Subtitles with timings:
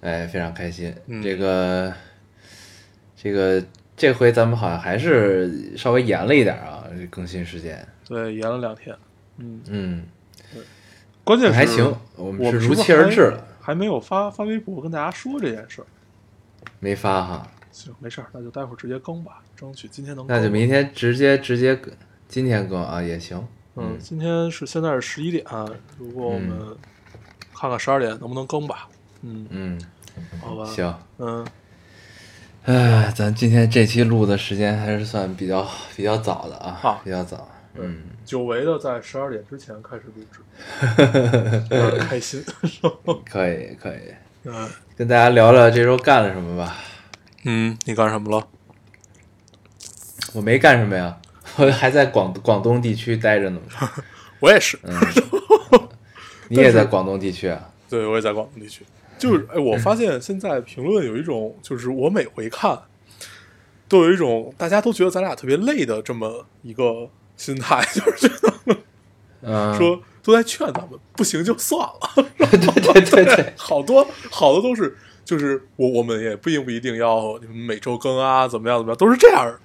[0.00, 0.94] 哎，非常开心。
[1.06, 1.92] 嗯这个，
[3.16, 3.62] 这个，
[3.96, 7.86] 这回咱们好像还是稍微延了一点啊，这更新时间。
[8.06, 8.96] 对，延了两天，
[9.38, 10.06] 嗯，嗯，
[11.24, 15.86] 关键是还行，我们是如期而至了，还没有发发微博跟大家说这件事儿。
[16.80, 20.24] 没发哈，行，没事儿，那就待会儿直接更吧，争取今天能。
[20.28, 21.92] 那就明天直接直接更，
[22.28, 23.44] 今天更啊也行。
[23.74, 25.66] 嗯，今天是现在是十一点，啊
[25.98, 26.56] 如果我们
[27.52, 28.88] 看看十二点能不能更吧。
[29.22, 29.78] 嗯，嗯，
[30.40, 30.94] 好吧。，行。
[31.18, 31.46] 嗯，
[32.64, 37.48] 哎，咱今天这期录的时间还是算比较比较早的啊，好比较早。
[37.74, 40.40] 嗯，久违的在十二点之前开始录制，
[41.76, 42.44] 有点开心。
[43.30, 44.00] 可以可以，
[44.44, 46.76] 嗯跟大家聊聊这周干了什么吧。
[47.44, 48.46] 嗯，你干什么了？
[50.34, 51.16] 我没干什么呀，
[51.56, 53.60] 我 还在广广东地区待着呢。
[54.40, 54.78] 我也是。
[56.48, 57.70] 你也在广东地区啊？
[57.88, 58.84] 对，我也在广东地区。
[59.18, 62.80] 就是，哎，我发现现在评论有一种，就是我每回看，
[63.88, 68.76] 都有一种大家都觉得咱俩特别累的这么一个心态， 就是觉得
[69.42, 72.26] 嗯， 说都在劝咱们，不行就算了。
[72.36, 79.60] 对对对对， 好多好多都是，就是我我们也不并不一定要你们每周更啊，怎么样怎么样，都是这样儿。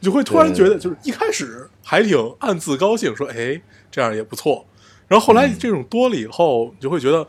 [0.00, 4.64] 你就会突然觉得，就是一开始还挺暗自高兴，说哎这样也不错。
[5.08, 7.26] 然后后来这种多了以后，你就会觉得，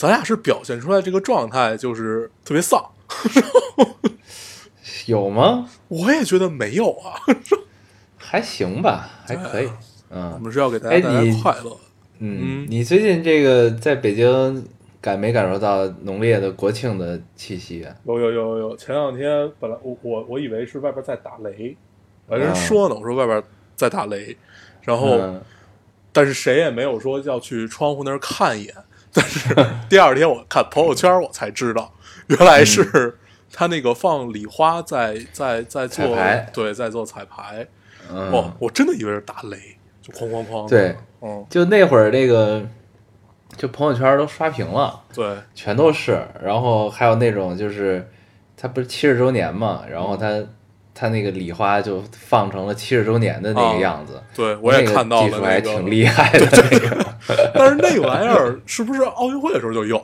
[0.00, 2.82] 咱俩是表现出来这个状态就是特别丧。
[5.04, 5.68] 有吗？
[5.88, 7.20] 我也觉得没有啊，
[8.16, 9.66] 还行吧，还可以。
[9.66, 11.76] 嗯我嗯们是要给大哎家带来你快乐。
[12.18, 14.66] 嗯，你最近这个在北京
[15.02, 17.94] 感没感受到浓烈的国庆的气息啊？
[18.06, 21.76] 有有有有，前两天本来我我我以为是外边在打雷，
[22.26, 23.42] 我还啊人说呢，我说外边
[23.76, 24.34] 在打雷，
[24.80, 25.18] 然后。
[25.18, 25.42] 嗯
[26.12, 28.74] 但是谁也没有说要去窗户那儿看一眼。
[29.12, 29.54] 但是
[29.88, 31.92] 第二天我看朋友圈，我才知道，
[32.28, 33.18] 原来是
[33.52, 37.66] 他那个放礼花在在在做彩排对，在做彩排。
[38.12, 39.56] 嗯，哦，我真的以为是打雷，
[40.02, 40.68] 就哐哐哐。
[40.68, 42.66] 对，嗯，就那会儿那个，
[43.56, 45.00] 就朋友圈都刷屏了。
[45.14, 48.08] 对，全都是，然后还有那种就是，
[48.56, 50.42] 他不是七十周年嘛，然后他
[50.94, 57.06] 他那个礼花就放成了七十周年的那个样子，对我也那个看到了技术还挺厉害的那个，
[57.54, 60.02] 但是那个玩意儿是不是奥运会的时候就有？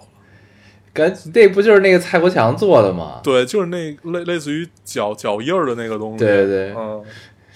[0.93, 3.21] 跟那不就是那个蔡国强做的吗？
[3.23, 6.19] 对，就是那类类似于脚脚印儿的那个东西。
[6.25, 7.05] 对对对嗯，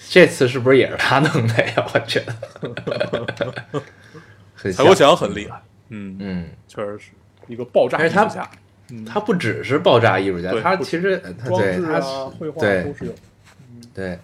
[0.09, 1.87] 这次是不是也是他弄的呀？
[1.91, 2.35] 我觉得，
[4.53, 5.59] 很蔡国，强很厉害，
[5.89, 7.09] 嗯，嗯，确实是
[7.47, 8.47] 一个爆炸艺术家，
[8.91, 9.05] 嗯。
[9.05, 13.13] 他不只是爆炸艺术家，他其实他装对他置啊、绘画都是有。
[13.93, 14.19] 对，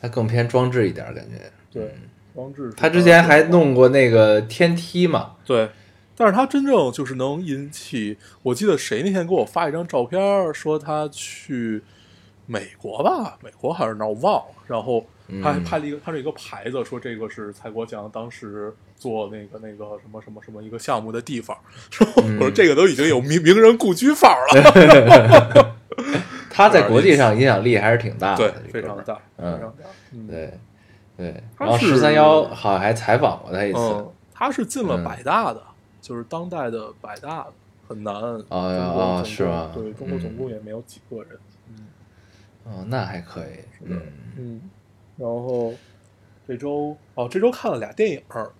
[0.00, 1.50] 他更偏装置一点感觉。
[1.72, 1.94] 对，
[2.34, 5.68] 装置他之前还弄过那个天梯嘛，对，
[6.16, 11.82] 但是他真正就是能引起，我记得谁那天给我发一张照片，说他去
[12.46, 15.04] 美国吧，美国还是哪儿我忘了，然后
[15.42, 15.64] 他还嗯。
[15.64, 21.56] 拍了一个，他是一个牌子，说这个是蔡国强当时做那个那个什么什么什么一个项目的地方，
[21.90, 25.74] 说 我说这个都已经有名名人故居范儿了，
[26.50, 30.58] 他在国际上影响力还是挺大的，对，非常大，嗯非常大，嗯，对
[31.16, 35.04] 对，他是然后十三幺好像还采访过他一次，嗯，他是进了嗯。
[35.04, 35.62] 百大的，
[36.00, 37.52] 就是当代的百大的，
[37.88, 38.14] 很难。
[38.14, 40.36] 哦中国哦是吗对中国总嗯。
[40.36, 41.28] 共也没有几个人。
[41.68, 41.86] 嗯。
[42.64, 44.00] 哦，那还可以，嗯，
[44.36, 44.60] 嗯，
[45.16, 45.72] 然后
[46.46, 48.50] 这周哦，这周看了俩电影儿，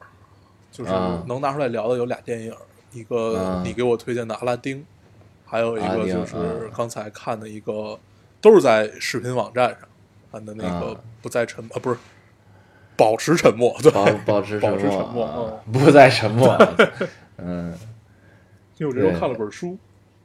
[0.70, 2.58] 就是啊能拿出来聊的有俩电影儿，
[2.92, 4.78] 一个啊你给我推荐的《阿拉丁》，
[5.44, 6.42] 还有一个就是啊
[6.76, 7.98] 刚才看的一个，
[8.40, 9.78] 都是在视频网站上
[10.32, 11.96] 看的那个啊不再沉啊，不是
[12.96, 16.56] 保持沉默，对，保 保持保沉默持沉默不再沉默，
[17.38, 17.76] 嗯，
[18.78, 19.76] 因为我这周看了本书，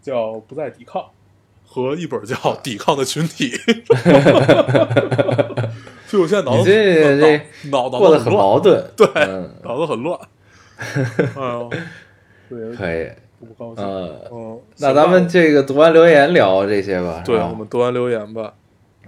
[0.02, 1.02] 叫《不再抵抗》，
[1.66, 3.52] 和一本叫《抵抗的群体》，
[6.10, 7.38] 所以我现在脑子你这这
[7.70, 10.20] 脑脑脑过得很乱，矛盾， 对，嗯，脑子很乱。
[10.80, 11.70] 哎呦，
[12.50, 13.08] 对，可以，
[13.40, 13.86] 不高兴。
[13.86, 18.54] 呃，嗯，那咱们这个读完留言聊这些吧，对，我们读完留言吧。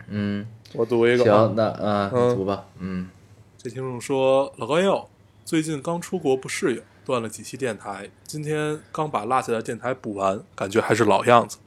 [0.10, 3.10] 嗯，我读一个啊，行，那啊，嗯你读吧，嗯
[3.58, 5.08] 这听众说：“老高友，
[5.44, 11.58] 最近刚出国不适应，断了几期电台，今天刚把落下的电台补完，感觉还是老样子。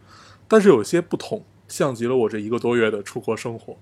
[0.46, 3.76] 但是有些不同，像极了我这一个多月的出国生活。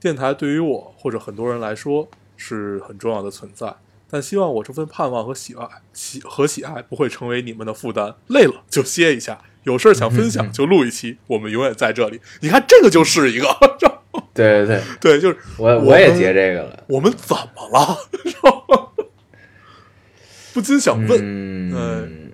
[0.00, 3.74] 电台对于我或者很多人来说是很重要的存在，
[4.10, 8.14] 但希望我这份盼望和喜爱喜和喜爱不会成为你们的负担。
[8.28, 12.20] 累了就歇一下，有事儿想分享就录一期，我们永远在这里。
[12.40, 13.46] 你看，这个就是一个，
[14.32, 16.84] 对对对，对，就是我我也截这个了。
[16.88, 17.96] 我们怎么了？
[20.52, 21.18] 不禁想问，
[21.72, 22.32] 嗯，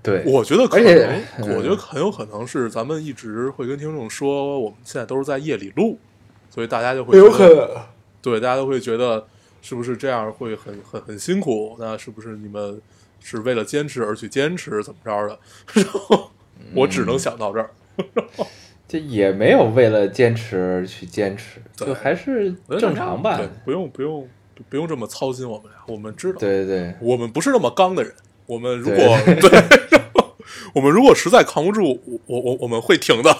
[0.00, 5.98] 对，我觉得可而能我觉得很有可能是咱们一直会跟听众说，我们现在都是在夜里录，
[6.50, 7.82] 所以大家就会觉得，能。
[8.20, 9.26] 对，大家都会觉得
[9.62, 11.76] 是不是这样会很很很辛苦？
[11.78, 12.80] 那是不是你们
[13.20, 15.38] 是为了坚持而去坚持，怎么着的？
[15.74, 16.30] 然 后
[16.74, 17.70] 我只能想到这儿，
[18.88, 24.28] 这也没有为了坚持而去坚持，对就还是正常吧对。，不用不用
[24.68, 28.12] 不用这么操心我们俩，我们知道，对对我们不是那么刚的人。
[28.46, 29.62] 我们如对果对，
[30.74, 33.30] 我们如果实在扛不住，我我我我们会停的。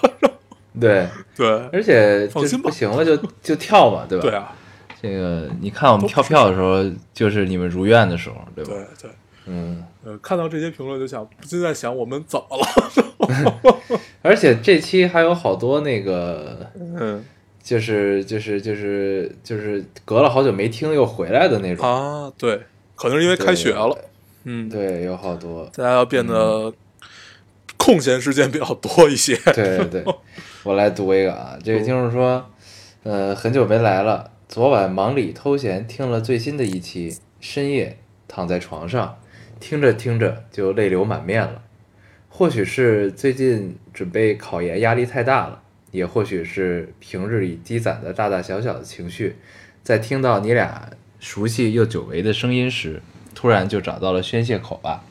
[0.80, 1.48] 对，对。
[1.72, 2.68] 而且就放心吧。
[2.68, 4.22] 不行了就就跳嘛，对吧？
[4.22, 4.54] 对啊，
[5.00, 8.72] 这个你看我们跳票的时候，就是你们如愿的时候，对吧？
[8.72, 9.10] 对对。
[9.46, 13.88] 嗯，呃，看到这些评论就想，不禁在想我们怎么了？
[14.22, 17.24] 而且这期还有好多那个，嗯。
[17.60, 22.62] 就是就是就是就是隔了好久没听又回来的那种，啊，对，
[22.94, 23.94] 可能是因为开学了，
[24.44, 26.72] 嗯，对，有好多，大家要变得
[27.76, 29.36] 空闲时间比较多一些。
[29.52, 30.04] 对对对，
[30.64, 32.50] 我来读一个啊，这位听众说，
[33.04, 37.96] 呃，很久没来了，昨晚忙里偷闲听了最新的一期，深夜
[38.26, 39.20] 躺在床上，
[39.60, 41.62] 听着听着就泪流满面了。
[42.28, 45.62] 或许是最近准备考研压力太大了，
[45.92, 49.36] 也或许是平日里积攒的大大小小的情绪，
[49.84, 50.90] 在听到你俩
[51.20, 53.00] 熟悉又久违的声音时，
[53.32, 55.04] 突然就找到了宣泄口吧。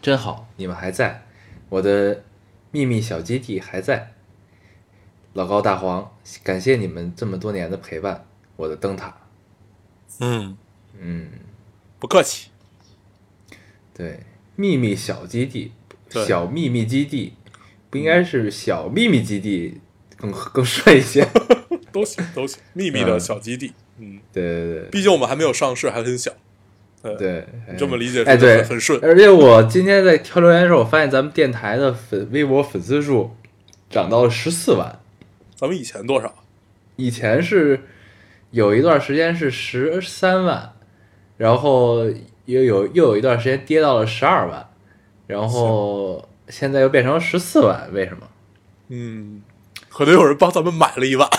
[0.00, 1.22] 真好，你们还在，
[1.70, 2.22] 我的
[2.70, 4.12] 秘密小基地还在。
[5.34, 6.10] 老高大黄，
[6.42, 8.24] 感谢你们这么多年的陪伴，
[8.56, 9.14] 我的灯塔。
[10.20, 10.56] 嗯，
[10.98, 11.28] 嗯，
[11.98, 12.50] 不客气。
[13.92, 14.20] 对，
[14.54, 15.72] 秘密小基地，
[16.08, 17.34] 小秘密基地，
[17.90, 19.80] 不应该是小秘密基地
[20.16, 21.28] 更更顺一些？
[21.92, 23.72] 都行都行，秘密的小基地。
[23.98, 26.30] 嗯，对对对毕竟我们还没有上市，还很小。
[27.02, 29.00] 对，对，你这么理解哎，对，很很顺。
[29.02, 33.32] 而且我今天在挑留言的时候，我发现咱们电台的粉微博粉丝数
[33.90, 35.00] 涨到了十四万，
[35.56, 36.34] 咱们以前多少？
[36.96, 37.82] 以前是
[38.50, 40.72] 有一段时间是十三万，
[41.36, 42.04] 然后
[42.44, 44.68] 又有又有一段时间跌到了十二万，
[45.26, 48.28] 然后现在又变成了十四万，为什么？
[48.88, 49.42] 嗯，
[49.88, 51.28] 可能有人帮咱们买了一万。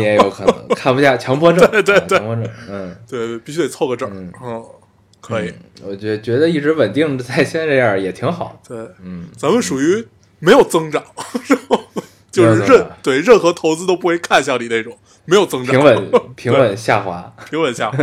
[0.00, 4.08] 也有可能看不下强迫症， 对对强迫症，嗯，对，必须得凑个整。
[4.14, 4.64] 嗯嗯，
[5.20, 5.48] 可以。
[5.48, 10.06] 嗯我觉觉得一直稳定在现在这样也挺好，对，嗯，咱们属于
[10.38, 11.02] 没有增长，
[12.32, 17.98] 就是任长对任何投资都不会看向你那种，没有增长，平稳平稳下滑，平稳下滑，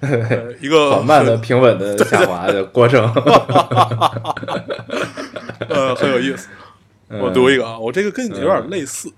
[0.00, 3.04] 对一个缓慢的平稳的下滑的过程，
[5.68, 6.48] 呃很有意思。
[7.08, 9.12] 我读一个啊，我这个跟你有点类似。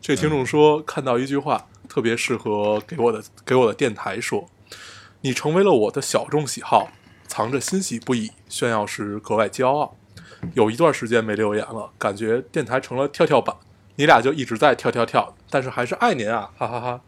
[0.00, 4.48] 这个听众说看到一句话，特别适合给我的给我的电台说
[5.22, 6.90] ：“你成为了我的小众喜好，
[7.26, 9.96] 藏着欣喜不已，炫耀时格外骄傲。
[10.54, 13.56] 有一段时间没留言了，感觉电台成了跳跳板，
[13.96, 17.00] 你俩就一直在跳跳跳，但是还是爱您啊，哈哈哈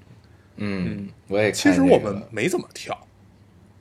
[0.57, 2.99] 嗯，我也看其实我们没怎么跳，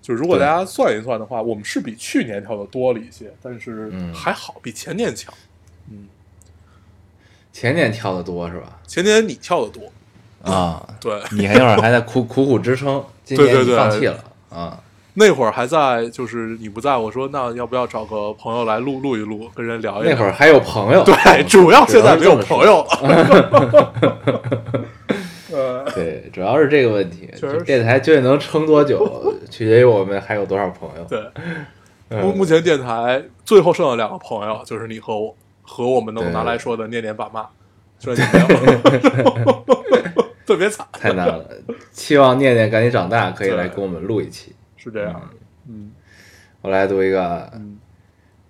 [0.01, 5.33] 就如果大家算一算的话，我们是比去年跳的多了一些，但是嗯还好，比前年强。
[5.89, 6.07] 嗯
[7.51, 8.79] 前年跳的多是吧？
[8.85, 9.91] 前年你跳的多，
[10.43, 14.83] 啊，对，你还那会儿还在苦苦苦支撑， 今年你对对对放弃了啊？
[15.19, 20.13] 那会儿还在，就是你不在，我说那要不要找个朋友来录录一录，跟人聊一聊。
[20.13, 21.15] 那会儿还有朋友，对，
[21.49, 22.67] 主要现在没有朋友。
[22.67, 23.93] 友了。
[25.51, 27.27] 呃，对，主要是这个问题。
[27.65, 31.03] 电台究竟能撑多久，取决于我们还有多少朋友。
[31.09, 31.19] 对，
[32.09, 37.47] 嗯目目前电台最后剩了两个朋友，就是你和我，和我们能拿来说的念念爸妈，
[37.97, 38.39] 这你没
[39.45, 39.65] 有，
[40.45, 41.43] 特别惨，太难了，
[41.91, 44.53] 希望念念赶紧长大，可以来跟我们录一期。
[44.87, 45.29] 是这样。
[45.67, 45.91] 嗯
[46.61, 47.51] 我来读一个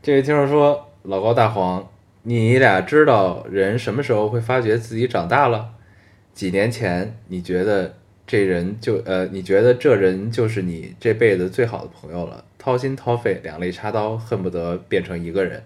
[0.02, 1.88] 这位听众说：“老高大黄，
[2.24, 5.74] 你俩知道人什么时候会发觉自己长大了？
[6.34, 15.64] 几年前你觉得这人就呃，你觉得这人就是你这辈子最好的朋友了，掏心掏肺，两肋插刀，恨不得变成一个人，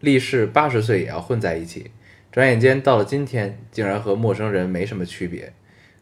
[0.00, 1.90] 立誓八十岁也要混在一起。
[2.30, 5.52] 转眼间到了今天，竟然和陌生人没什么区别。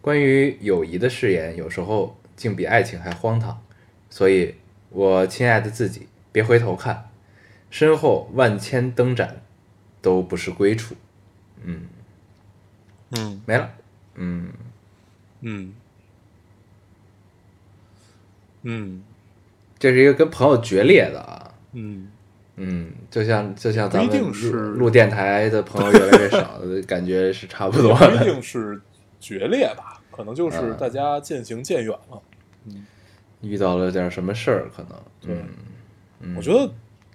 [0.03, 3.63] 关于友谊的誓言，有时候竟比爱情还荒唐。
[4.11, 4.55] 所以，
[4.91, 7.09] 我亲爱的自己，别回头看，
[7.71, 9.43] 身后万千灯盏
[10.01, 10.95] 都不是归处。
[11.63, 11.83] 嗯，
[13.11, 13.41] 嗯。
[13.47, 13.71] 没了，
[14.15, 14.53] 嗯，
[15.41, 15.73] 嗯。
[18.63, 19.03] 嗯。
[19.79, 22.09] 这是一个跟朋友决裂的啊，嗯，
[22.57, 28.25] 嗯，就像就像咱们一定是录录电台的朋友越来越少， 感觉是差不多不一的。
[28.25, 28.81] 定是
[29.21, 30.77] 决裂吧，可能就是嗯。
[30.77, 32.23] 大家渐行渐远了。
[33.41, 36.35] 遇到了点什么事儿，可能，对。
[36.37, 36.69] 我觉得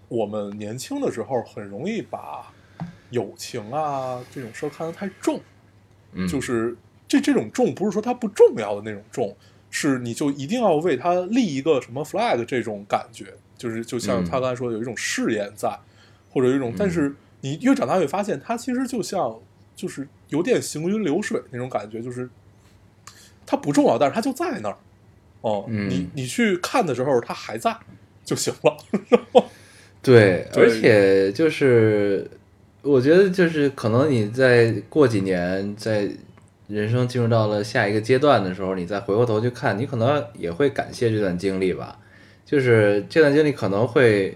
[0.08, 2.52] 我们年轻的时候很容易把
[3.10, 5.40] 友情啊这种事儿看得太重，
[6.14, 6.28] 嗯。
[6.28, 6.76] 就是
[7.08, 9.36] 这这种重不是说它不重要的那种重，
[9.70, 14.26] 是你就一定要为它立一个什么 flag 这种感觉，就是就像嗯。
[14.26, 15.78] 他刚才说的有一种誓言在，
[16.32, 19.38] 或者有一种，但是你越长大越发现，它其实就像
[19.76, 22.30] 就是有点行云流水那种感觉，就是
[23.46, 24.78] 它不重要，但是它就在那儿。
[25.44, 27.76] 哦，嗯你你去看的时候，它还在
[28.26, 28.78] 就行了。
[30.02, 32.30] 对，对而且就是
[32.82, 36.10] 我觉得就是可能你在过几年，在
[36.68, 42.00] 人生进入到了下一个阶段的时候，你再回过头去看，你可能也会感谢这段经历吧。
[42.46, 44.36] 就是这段经历可能会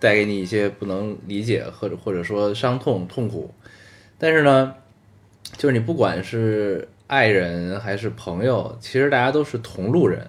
[0.00, 3.52] 带给你一些不能理解或者或者说伤痛痛苦，
[4.18, 4.74] 但是呢，
[5.56, 10.28] 就是你不管是爱人还是朋友，其实大家都是同路人，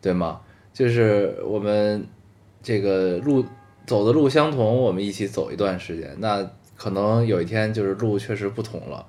[0.00, 0.40] 对吗？
[0.72, 2.06] 就是我们
[2.62, 3.44] 这个路
[3.86, 9.06] 走的路相同，我们一起走一段时间，那可能有一天就是路确实不同了，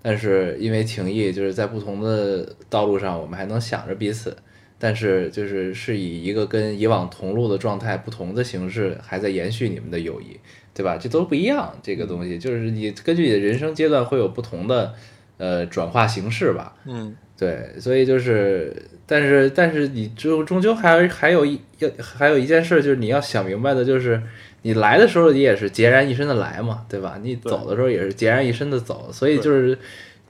[0.00, 4.36] 但是因为情谊，就是在不同的道路上，我们还能想着彼此，
[4.78, 10.38] 但是就是是以一个跟以往同路的状态不同的形式，还在延续你们的友谊，
[10.72, 10.96] 对吧？
[10.96, 14.94] 这都不一样，这个东西就是你根据你的人生阶段会有不同的
[15.38, 18.74] 呃转化形式吧，嗯对，所以就是，
[19.06, 24.20] 但是但是你终终究还还有一要还有一件事，就是你要想明白的，就是
[24.62, 27.16] 你来的时候你也是孑然一身的来嘛，对吧？
[27.22, 29.78] 你走的时候也是孑然一身的走，所以就是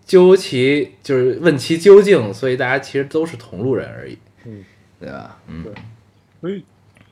[0.04, 4.62] 究其就是问其究竟，所以大家其实都是同路人而已，嗯，
[5.00, 5.40] 对吧？
[5.48, 5.72] 嗯对。
[6.42, 6.62] 所以，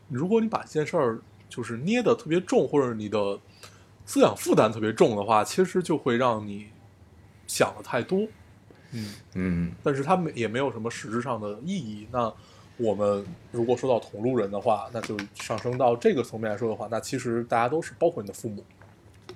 [0.09, 3.39] 如果你把这件事儿就是捏的特别重，或者你的
[4.05, 6.67] 思想负担特别重的话，其实就会让你
[7.47, 8.29] 想的太多。
[8.93, 9.73] 嗯，嗯。
[9.83, 12.07] 但是他没也没有什么实质上的意义。
[12.11, 12.33] 那
[12.77, 18.65] 我们如果说到同路人的话，那就上升到这个层面来说的话，那其实大家都是包括你的父母，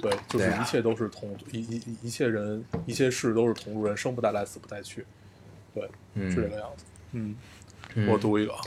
[0.01, 5.05] 对，就是一切都是同一一一一切人一切事都是同路人，生不带来，死不带去，
[5.75, 6.85] 对，嗯，是这个样子。
[7.13, 7.35] 嗯，
[7.95, 8.09] 嗯。
[8.09, 8.61] 我读一个啊。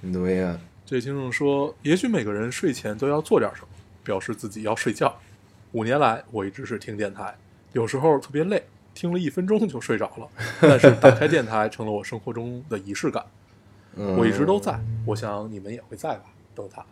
[0.00, 3.68] 你读一个，这位听众说：“也许每个人睡前都要做点什么，
[4.02, 5.14] 表示自己要睡觉。
[5.72, 7.36] 五年来，我一直是听电台，
[7.72, 8.64] 有时候特别累，
[9.00, 10.28] 听了一分钟就睡着了。
[10.60, 13.24] 但是打开电台成了我生活中的仪式感。
[13.96, 16.24] 嗯我一直都在，我想你们也会在吧？
[16.54, 16.84] 灯塔，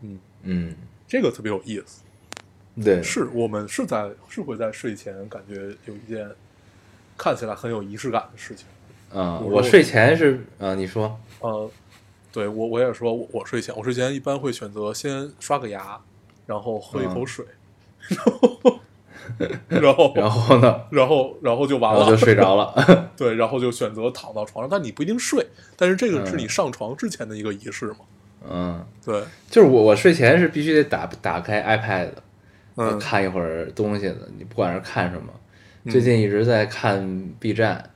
[0.00, 0.74] 嗯，嗯，
[1.06, 2.02] 这个特别有意思。
[2.82, 6.28] 对，是我们是在是会在睡前感觉有一件
[7.16, 8.66] 看起来很有仪式感的事情。
[9.12, 11.70] 啊，我我睡前是啊，你说，呃，
[12.32, 16.00] 对我我也说我，我睡前我睡前一般会选择先刷个牙，
[16.46, 17.46] 然后喝一口水，
[18.08, 18.73] 然后
[19.68, 27.96] 然后然后呢，然后然后就完了，就睡着了， 对，然后就选择躺到床上，但你不一定睡，但是这个是你嗯上床之前的一个仪式嘛？
[28.50, 28.86] 嗯。
[29.04, 32.08] 对，就是我，我睡前是必须得打打开 iPad，
[32.76, 32.98] 嗯。
[32.98, 34.28] 看一会儿东西的。
[34.38, 35.32] 你不管是看什么，
[35.84, 35.92] 嗯。
[35.92, 37.90] 最近一直在看 B 站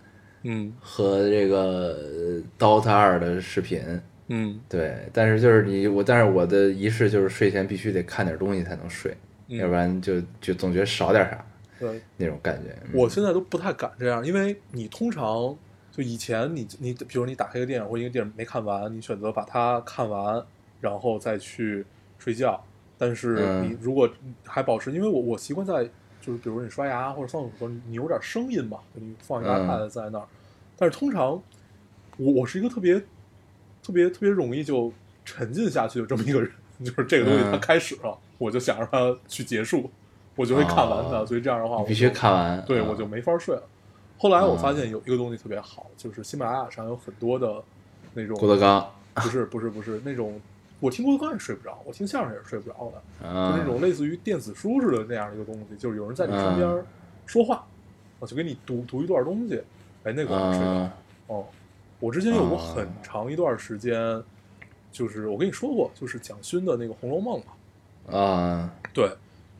[0.45, 0.73] 嗯。
[0.81, 3.81] 和这个呃 DOTA 二的视频。
[4.29, 4.61] 嗯。
[4.69, 9.17] 对，但是就是你我，但是我的仪式就是睡前必须得看点东西才能睡，嗯
[9.49, 11.45] 要不然就就总觉得少点啥
[11.79, 12.71] 对，那种感觉。
[12.85, 15.57] 嗯我现在都不太敢这样，因为你通常
[15.91, 20.43] 就以前你你比如你打开一个电影或一个电影没看完，你选择把它看完，
[20.81, 21.85] 然后再去
[22.19, 22.63] 睡觉。
[22.99, 24.11] 但是嗯你如果
[24.45, 25.85] 还保持，因为我我习惯在
[26.21, 30.27] 就是比如你刷牙或者上厕所，你有点声音嘛，你放一个嗯 iPad 在那儿。
[30.77, 31.41] 但是通常
[32.17, 33.01] 我我是一个特别
[33.83, 34.93] 特别特别容易就
[35.25, 36.51] 沉浸下去的这么一个人，
[36.83, 39.91] 就是这个东西它嗯开始了，我就想让它去结束，
[40.35, 41.19] 我就会看完它。
[41.19, 42.65] 哦所以这样的话，我必须看完。
[42.65, 43.63] 对，嗯我就没法睡了。
[44.17, 47.63] 后来我嗯发现有一个东西特别好，就是喜马拉雅上有很多的
[48.15, 50.41] 那种，郭德纲，不是不是不是那种，
[50.81, 56.85] 我听郭德纲也睡不着，我听相声也是睡不着的，就嗯，那种类似于电子书似的那样的一个东西，就是有人在你身边嗯
[57.27, 57.67] 说话，
[58.19, 59.63] 我就给你读读一段东西，
[60.05, 60.91] 哎，那个我睡着嗯。
[61.29, 61.45] 哦，
[62.01, 63.95] 我之前有过哦很长一段时间，
[64.91, 67.53] 就是我跟你说过，就是蒋勋的那个《红楼梦》嘛，
[68.11, 69.11] 啊，对，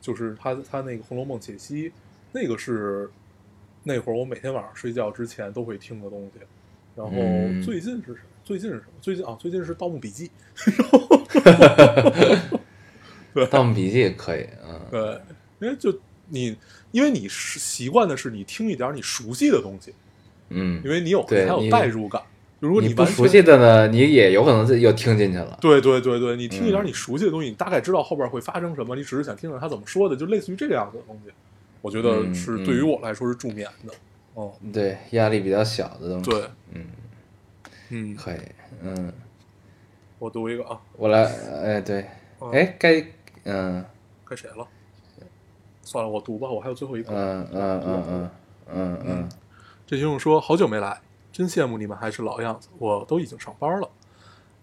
[0.01, 1.91] 就是他他那个《红楼梦》解析，
[2.31, 3.09] 那个是
[3.83, 6.39] 那会儿我每天晚上睡觉之前都会听的东西。
[6.95, 8.19] 然后嗯最近是什么？
[8.43, 8.91] 最近是什么？
[8.99, 10.27] 最近啊，最近是《盗墓笔记》。
[13.33, 15.21] 《对盗墓笔记》可以，嗯，对，
[15.59, 16.57] 因为就你
[16.91, 19.93] 因为你是习惯的是你听一点你熟悉的东西，
[20.49, 22.21] 嗯因，为你有对才有代入感。
[22.59, 25.57] 如果你不熟悉的呢，你也有可能又听进去了。
[25.61, 31.31] 对对对对，你听一点嗯你熟悉的东西，你大概知道后边会发生什么，你只是想听听他怎么说的，就类似于这个样子的东西。
[31.81, 33.93] 我觉得嗯是对于我来说是助眠的。
[34.33, 36.29] 哦，对，压力比较小的东西。
[36.29, 36.85] 对，嗯，
[37.89, 38.37] 嗯，可以。
[38.81, 39.11] 嗯，
[40.19, 41.23] 我读一个啊，我来，
[41.63, 42.05] 哎，对，
[42.41, 43.05] 嗯哎，该，
[43.45, 43.83] 嗯
[44.25, 44.67] 该谁了？
[45.81, 47.11] 算了，我读吧，我还有最后一个。
[47.13, 48.29] 嗯嗯嗯嗯
[48.71, 49.29] 嗯嗯，
[49.87, 51.01] 这听众说好久没来，
[51.31, 53.89] 真羡慕你们还是老样子，我都已经上班了。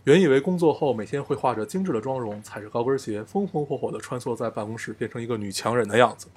[0.05, 6.29] 原以为工作后每天会化着精致的妆容，踩着高跟鞋，风风火火地穿梭在办公室，变成一个女强人的样子，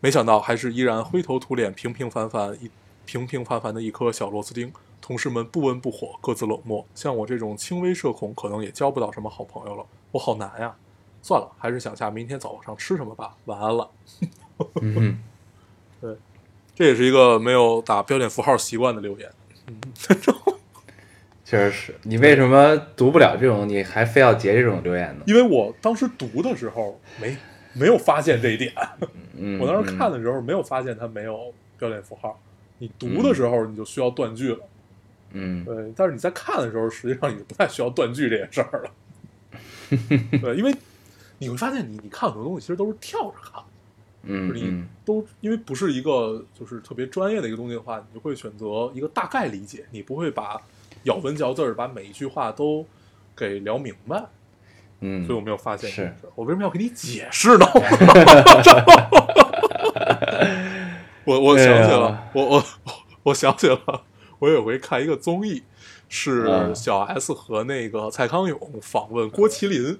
[0.00, 2.70] 没想到还是依然灰头土脸、平平凡凡一
[3.04, 4.72] 平平凡凡的一颗小螺丝钉。
[5.02, 6.86] 同事们不温不火，各自冷漠。
[6.94, 9.84] 像我这种轻微社恐，可能也交不到什么好朋友了。
[10.12, 10.76] 我好难呀！
[11.22, 13.34] 算了，还是想下明天早上吃什么吧。
[13.46, 13.90] 晚安了。
[14.80, 15.18] 嗯哼，
[16.00, 16.16] 对，
[16.74, 19.30] 这也是一个没有打标点符号习惯的留言。
[21.44, 25.24] 确实是你为什么读不了这种，你还非要截这种留言呢？
[25.26, 27.36] 因为我当时读的时候没
[27.72, 28.72] 没有发现这一点，
[29.36, 32.40] 嗯，我当时看的时候没有发现它没有标点符号。
[32.78, 34.60] 你读的时候你就需要断句了，
[35.32, 35.92] 嗯，对。
[35.96, 38.90] 但是你在看的时候，实际上你就不太需要断句这件事儿了，
[40.40, 40.72] 对，因为
[41.38, 43.62] 你会发现你你看很多东西其实都是跳着看，
[44.28, 50.60] 就是你嗯嗯都因为不是一个就是特别专业的一个东西的话，你就会选择一个大概理解，你不会把
[51.04, 52.84] 咬文嚼字儿把每一句话都
[53.34, 54.24] 给聊明白。
[55.00, 57.66] 嗯，所以我没有发现这是件事儿我为什么要给你解释呢？
[61.24, 64.02] 我我想起哎了呀，我我我我想起了，
[64.38, 65.62] 我有回看一个综艺，
[66.08, 69.98] 是嗯小 S 和那个蔡康永访问郭麒麟，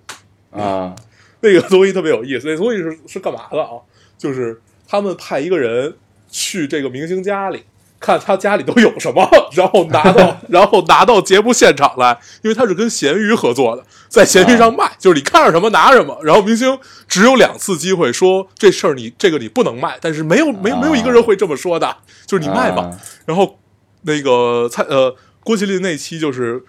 [0.50, 0.94] 啊，
[1.40, 2.46] 那个综艺特别有意思。
[2.48, 3.80] 那综艺是是干嘛的啊？
[4.20, 5.96] 就是他们派一个人
[6.30, 7.64] 去这个明星家里。
[8.02, 16.18] 看他家里都有什么，然后拿到， 然后拿到节目现场来，因为他是跟闲鱼合作的，在闲鱼上卖，就是你看上什么拿什么。
[16.22, 21.94] 然后明星只有两次机会说这事儿你这个你不能卖，但是没有没有没有一个人会这么说的，
[22.24, 22.84] 就是你卖吧。
[22.84, 23.58] 啊然后
[24.04, 26.64] 那个蔡呃郭麒麟那期就是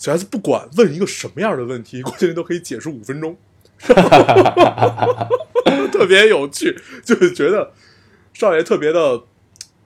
[0.00, 3.36] 小 S 不管问一个什么样的问题，郭麒麟都可以解释五分钟，
[5.92, 7.72] 特别有趣，就是觉得
[8.32, 9.20] 少爷特别的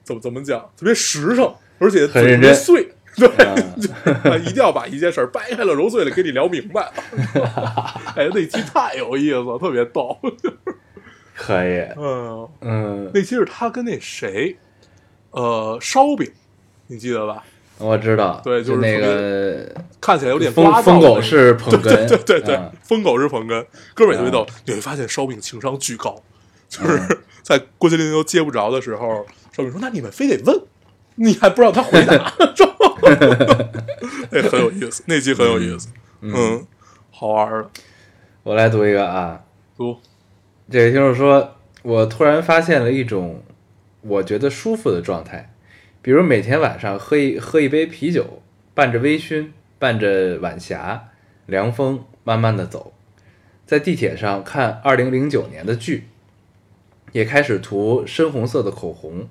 [0.03, 2.93] 怎么怎么讲，特别实诚，而且特别碎。
[3.15, 6.91] 对，啊 一定要把一件事儿掰开了揉碎了给你聊明白。
[8.15, 10.15] 哎，那期太有意思了，特别逗。
[11.35, 14.55] 可以，嗯，嗯，那期是他跟那谁，
[15.31, 16.31] 呃，烧饼，
[16.85, 17.43] 你记得吧？
[17.79, 19.67] 我知道，对就是那个
[20.07, 24.53] 看起来有点疯疯狗是捧哏，对对对对嗯，疯狗是捧哏，哥们儿也特别逗嗯。
[24.67, 26.23] 你会发现烧饼情商巨高，
[26.69, 30.61] 就是在郭麒麟都接不着的时候，烧饼说：“那你们非得问，
[31.15, 32.13] 你还不让他回答。”
[34.31, 35.89] 那很有意思，那集很有意思，
[36.21, 36.65] 嗯，
[37.11, 37.69] 好玩儿的。
[38.43, 39.41] 我来读一个啊，
[39.75, 39.97] 读，
[40.71, 43.43] 这位听众说，我突然发现了一种
[43.99, 45.53] 我觉得舒服的状态，
[46.01, 48.41] 比如每天晚上喝一喝一杯啤酒，
[48.73, 49.47] 伴着微醺，
[49.79, 51.09] 伴着晚霞，
[51.45, 52.93] 凉风慢慢的走，
[53.65, 56.07] 在地铁上看二零零九年的剧，
[57.11, 59.27] 也开始涂深红色的口红，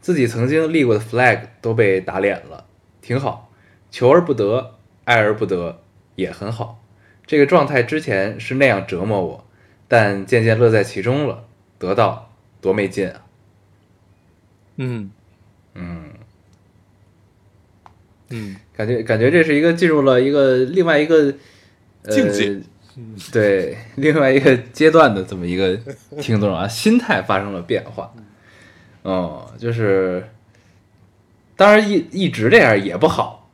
[0.00, 2.66] 自己曾经立过的 flag 都被打脸了，
[3.00, 3.50] 挺好，
[3.90, 5.80] 求而不得，爱而不得，
[6.16, 6.82] 也很好。
[7.26, 9.46] 这个状态之前是那样折磨我，
[9.86, 11.44] 但渐渐乐在其中了，
[11.78, 13.24] 得到多没劲啊！
[14.76, 15.10] 嗯，
[18.30, 21.34] 嗯感觉感觉这是一个进入了一个另外一个、
[22.02, 22.60] 呃、境界
[23.32, 25.78] 对 另外一个阶段的这么一个
[26.20, 28.12] 听众啊， 心态发生了变化。
[29.04, 30.28] 嗯，就是
[31.56, 33.48] 当然一一直这样也不好，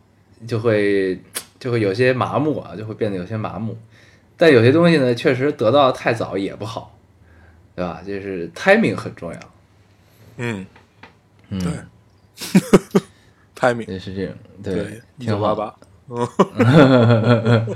[0.47, 1.21] 就会
[1.61, 3.77] 就会有些麻木啊，就会变得有些麻木。
[4.37, 6.99] 但有些东西呢，确实得到太早也不好，
[7.77, 8.03] 对吧？
[8.05, 9.39] 就是 timing 很重要。
[10.39, 10.67] 嗯，
[11.51, 13.01] 嗯，对
[13.73, 15.75] ，timing，也是这种，对，一九八八，
[16.09, 16.17] 嗯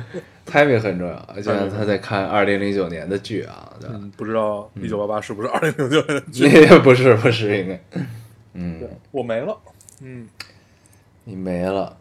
[0.47, 3.95] timing 很重要，就像他在看二零零九年的剧啊，对吧？
[3.99, 6.49] 嗯，不知道一九八八是不是二零零九年的剧？
[6.53, 7.81] 那个不是不是应该，
[8.55, 9.57] 嗯，对我没了，
[10.01, 10.27] 嗯，
[11.25, 11.97] 你没了，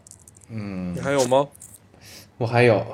[0.49, 1.45] 嗯你，还有吗？
[2.37, 2.85] 我还有，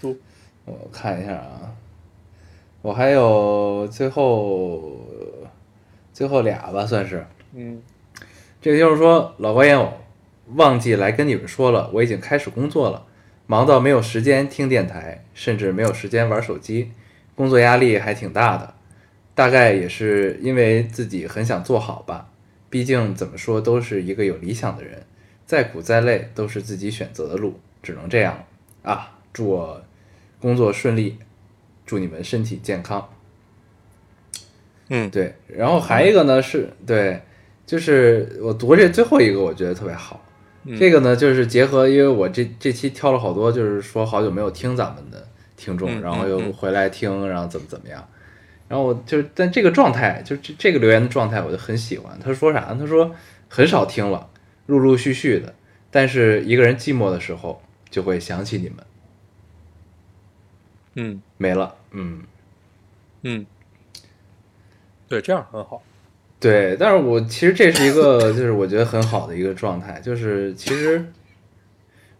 [0.64, 1.70] 我看一下啊，
[2.80, 4.96] 我还有最后
[6.14, 7.26] 最后俩吧，算是。
[7.54, 7.82] 嗯
[8.62, 9.92] 这就是说，老高烟偶
[10.54, 13.06] 忘记来跟你们说了，我已经开始工作了，
[13.46, 16.90] 忙到没有时间听电台，甚至没有时间玩手机，
[17.34, 18.74] 工作压力还挺大的。
[19.34, 22.28] 大概也是因为自己很想做好吧。
[22.70, 25.02] 毕竟怎么说都是一个有理想的人，
[25.46, 28.44] 再苦再累都是自己选择的路，只能这样
[28.82, 29.16] 啊！
[29.32, 29.82] 祝我
[30.40, 31.18] 工作顺利，
[31.86, 33.08] 祝你们身体健康。
[34.88, 37.22] 嗯，对，然后还一个呢是对，
[37.66, 40.20] 就是我读这最后一个，我觉得特别好。
[40.64, 48.06] 嗯这个呢，就是结合，因为我这这期挑了好多，就是说好久没有听咱们的听众，嗯然后又回来听，然后怎么怎么样。
[48.66, 52.18] 然后我就是，但这个状态，就这这个留言的状态，我就很喜欢。
[52.18, 52.76] 他说啥呢？
[52.80, 53.14] 他说
[53.48, 54.28] 很少听了，
[54.66, 55.54] 陆陆续续的，
[55.90, 58.76] 但是一个人寂寞的时候，就会想起你们，
[60.94, 62.22] 嗯没了，嗯。
[63.26, 63.46] 嗯，
[65.08, 65.82] 对，这样很好。
[66.44, 71.02] 对，但是我其实这是一个，就是我觉得很好的一个状态，就是其实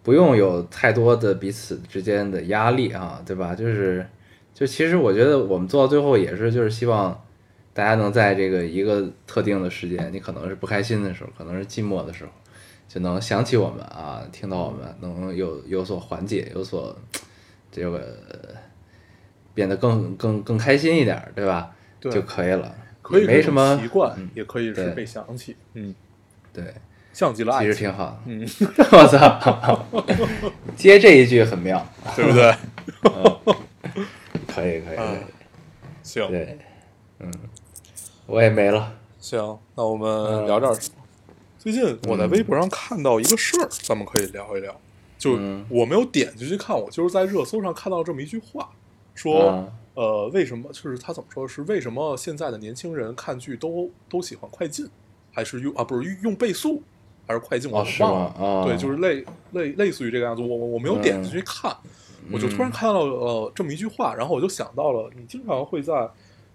[0.03, 3.55] 不用有太多的彼此之间的压力啊，对吧？
[3.55, 4.07] 就是，
[4.55, 7.23] 就其实我觉得我们做到最后也是，就是希望
[7.75, 12.31] 大家能在这个一个特定的时间，你可能是不开心的时候，可能是寂寞的时候，
[12.89, 16.97] 就能想起我们啊，听到我们，能有有所缓解，有所
[17.71, 18.01] 这个
[19.53, 21.71] 变得更更更开心一点儿，对吧？
[22.01, 22.75] 对就可以了。
[23.05, 25.55] 可以是没什么习惯嗯，也可以是被想起。
[25.75, 25.95] 嗯，
[26.55, 26.73] 对，
[27.13, 28.19] 像极了爱其实，挺好。
[28.25, 28.41] 嗯，
[28.93, 30.05] 我操，
[30.75, 31.87] 接这一句很妙，
[32.17, 32.57] 对不对？
[34.49, 35.19] 可以可以可以嗯，
[36.03, 36.59] 行对，
[37.21, 37.31] 嗯，
[38.27, 38.95] 我也没了。
[39.21, 39.39] 行，
[39.77, 41.03] 那我们嗯聊点什么？
[41.59, 44.75] 最近我在微博上看到一个事儿，咱们可以聊一聊。
[45.19, 48.71] 就嗯我没有点进去看，我就是在热搜上看到这么一句话，
[49.15, 51.47] 说、啊呃，为什么就是他怎么说？
[51.47, 54.89] 是为什么现在的年轻人看剧都都喜欢快进，
[55.33, 56.83] 还是用啊不是用用倍速，
[57.27, 57.71] 还是快进？
[57.71, 58.65] 我忘了。
[58.67, 60.43] 对，就是类类类似于这个样子。
[60.43, 61.75] 我我我没有点进去看，
[62.33, 66.09] 我就突然看到了呃这么一句话，然后我就想到了，你经常会在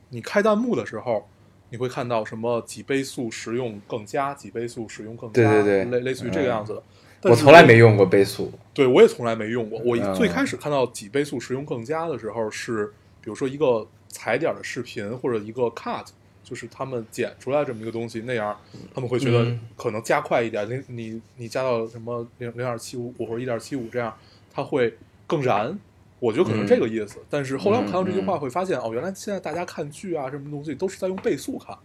[0.10, 1.26] 你开弹幕的时候，
[1.70, 6.84] 你会看到什么几倍速使用更加，几倍速使用更加，对对对类类似于这个样子的。
[7.30, 8.52] 我从来没用过倍速。
[8.74, 9.80] 对，我也从来没用过。
[9.86, 12.94] 我最开始看到几倍速使用更加的时候，是
[13.30, 16.04] 比如说一个踩点的视频或者一个 cut，
[16.44, 18.58] 就是他们剪出来这么一个东西，那样
[18.92, 24.12] 他们会觉得嗯可能加快一点，你你你加到什么零零点七五或者一点七五这样，
[24.52, 25.78] 它会更燃。
[26.20, 27.20] 我觉得可能这个意思。
[27.30, 31.78] 但是后来我看到这句话，嗯会发现哦，原来现在大家看剧啊什么东西都是在用倍速看。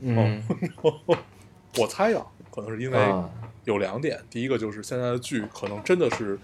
[0.00, 0.42] 嗯
[1.78, 3.30] 我猜啊，可能是因为啊，
[3.62, 6.36] 有两点，第一个就是现在的剧可能真的是，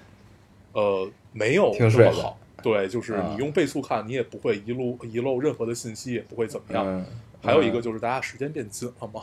[0.75, 2.39] 呃，没有这么好。
[2.65, 6.83] 对，就是啊你用倍速看，你也不会遗漏遗漏任何的信息，也不会怎么样。
[6.87, 7.05] 嗯，
[7.43, 9.21] 还有一个就是大家时间变紧了嘛，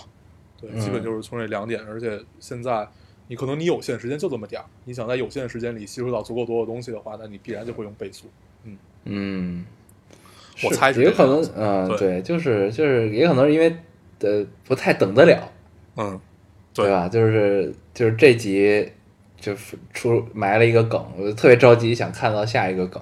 [0.62, 1.84] 对，嗯基本就是从这两点。
[1.86, 2.88] 而且现在
[3.28, 8.28] 你可能你有限时间就这么点儿，你想在有限的时间里吸收到足够多的东西的话，那你必然就会用倍速。
[8.64, 9.66] 嗯，嗯，
[10.64, 13.76] 我猜也可能嗯，对对，就是就是，也可能是因为
[14.20, 15.52] 呃不太等得了，
[15.98, 16.22] 嗯，
[16.76, 17.10] 对对吧？
[17.10, 18.88] 就是就是这集
[19.40, 23.02] 就是出埋了一个梗，我就特别着急想看到下一个梗，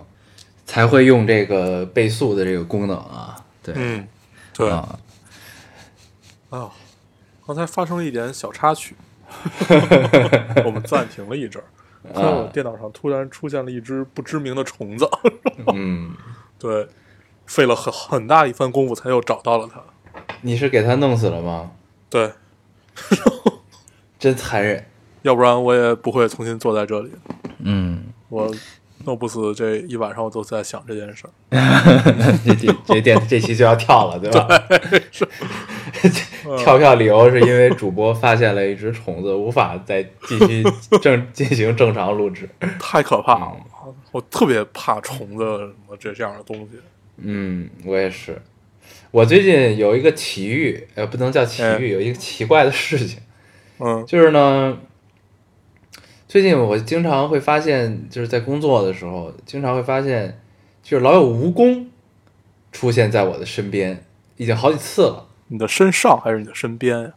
[0.70, 3.36] 才会用这个倍速的这个功能啊。
[3.64, 4.08] 对，嗯，
[4.54, 4.70] 对。
[4.70, 5.00] 啊，
[6.52, 6.70] 啊，
[7.44, 8.96] 刚才发生了一点小插曲，
[10.64, 11.60] 我们暂停了一阵
[12.14, 12.50] 我啊。
[12.54, 15.10] 电脑上突然出现了一只不知名的虫子，
[15.74, 16.14] 嗯，
[16.60, 16.88] 对，
[17.48, 19.82] 费了很很大一番功夫才又找到了它，
[20.44, 21.72] 你是给它弄死了吗？
[22.12, 22.32] 对，
[24.20, 24.86] 真残忍。
[25.24, 27.12] 要不然我也不会重新坐在这里，
[27.58, 28.50] 嗯，我
[29.06, 31.32] 弄不死这一晚上我都在想这件事儿，
[32.46, 34.48] 这这这电这期就要跳了，对吧？
[36.58, 40.64] 跳票理由是因为主播发现了一只虫子，无法再继续
[41.02, 42.48] 正进行正常录制。
[42.80, 43.58] 太可怕了，
[44.12, 46.80] 我特别怕虫子什么这这样的东西，
[47.18, 48.42] 嗯，我也是。
[49.12, 53.20] 我最近有一个奇遇，呃，不能叫奇遇，有一个奇怪的事情，
[53.80, 54.78] 嗯就是呢，
[56.30, 60.40] 最近我经常会发现，就是在工作的时候，经常会发现，
[60.84, 61.88] 就是老有蜈蚣
[62.72, 64.06] 出现在我的身边，
[64.38, 65.26] 已经好几次了。
[65.48, 67.12] 你的身上还是你的身边呀？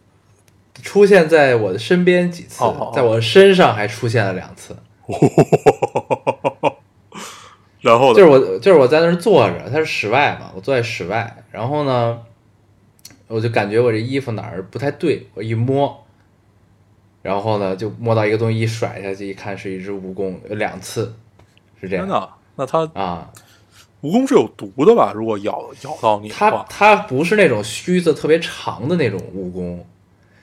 [0.83, 4.75] 出现在我的身边几次，哦哦哦在我身上还出现了两次。
[7.83, 12.19] 然后就是我，就是我在那儿坐着，它是室外嘛，我坐在室外，然后呢，
[13.29, 16.02] 我就感觉我这衣服哪儿不太对，我一摸，
[17.23, 21.15] 然后呢就摸到一个东西，一甩下去，一看是一只蜈蚣，有两次，
[21.81, 23.31] 是这样天哪，那它啊。
[24.03, 25.13] 蜈蚣是有毒的吧？
[25.15, 29.79] 如果咬咬到你它，它不是那种须子特别长的那种蜈蚣，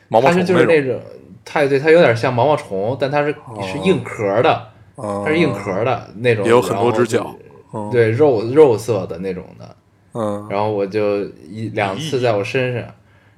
[0.07, 0.97] 毛毛它是就是那那种，
[1.43, 7.35] 它对它有点像毛毛虫，但它是是硬壳的，种，它是硬壳的那种，也有很多只脚，
[7.73, 9.75] 嗯，对肉肉色的那种的，
[10.13, 12.83] 嗯，然后我就一两次在我身上，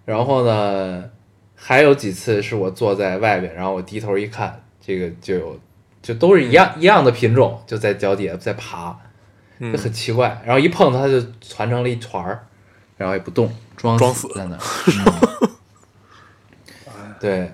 [0.05, 1.03] 然后呢，
[1.63, 5.59] 还有几次是我坐在外边，然后我低头一看，这个就有
[6.01, 8.97] 就都是一样、一样的品种，就在脚底下在爬，
[9.59, 10.41] 嗯就很奇怪。
[10.43, 12.47] 然后一碰它就攒成了一团儿，
[12.97, 14.61] 然后也不动，装装死死在那儿。
[16.87, 17.51] 嗯对，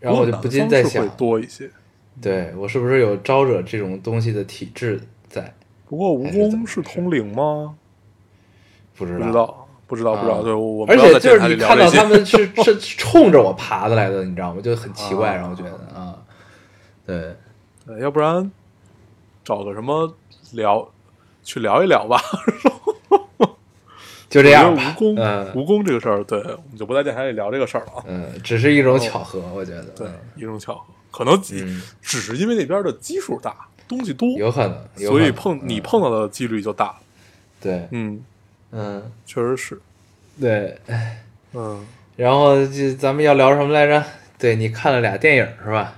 [0.00, 1.70] 然后我就不禁在想多一些。
[2.20, 5.54] 对我是不是有招惹这种东西的体质在？
[5.88, 7.76] 不过蜈蚣是通灵吗？
[8.96, 9.61] 不知道，
[9.92, 10.38] 不知道，不知道。
[10.38, 14.60] 啊对，我我而且就是你看到他们是 是是冲着我爬的来的，你知道吗？
[14.62, 16.16] 就很奇怪，啊然后觉得啊，
[17.06, 17.36] 对，
[17.86, 18.50] 对要不然
[19.44, 20.10] 找个什么
[20.52, 20.88] 聊，
[21.42, 22.18] 去聊一聊吧。
[24.30, 24.74] 就这样。
[24.74, 28.04] 蜈蚣，嗯蜈蚣这个事儿，对，我们就不在电台里聊这个事儿了啊。
[28.06, 29.82] 嗯，只是一种巧合，我觉得。
[29.94, 33.54] 对嗯，一种巧合，可能只嗯只是因为那边的基数大，
[33.86, 36.94] 东西多，有可能，所以碰你嗯碰到的几率就大。
[37.60, 38.24] 对，嗯，
[38.72, 39.80] 嗯，确实是。
[40.40, 40.76] 对。
[41.54, 44.04] 嗯，然后就咱们要聊什么来着？
[44.38, 45.94] 对你看了俩电影是吧？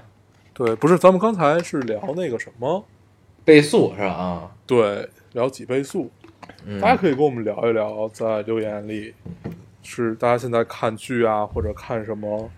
[0.52, 2.84] 对，不是，咱们刚才是聊那个什么，
[3.44, 4.08] 倍速是吧？
[4.08, 6.10] 啊，对，聊几倍速。
[6.66, 9.14] 嗯大家可以跟我们聊一聊，在留言里
[9.82, 12.50] 是大家现在看剧啊，或者看什么，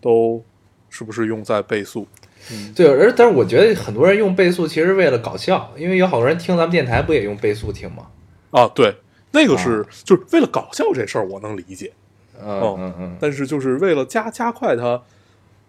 [0.00, 0.42] 都
[0.88, 2.06] 是不是用在倍速？
[2.52, 8.06] 嗯，对，而但是我觉得很多人用倍速其实为了搞笑，因为有好多人听咱们电台不也用倍速听吗？
[8.50, 8.96] 啊，对，
[9.32, 11.92] 那个是、啊就是为了搞笑这事儿，我能理解。
[12.40, 15.02] 嗯哦嗯嗯，但是就是为了加加快它。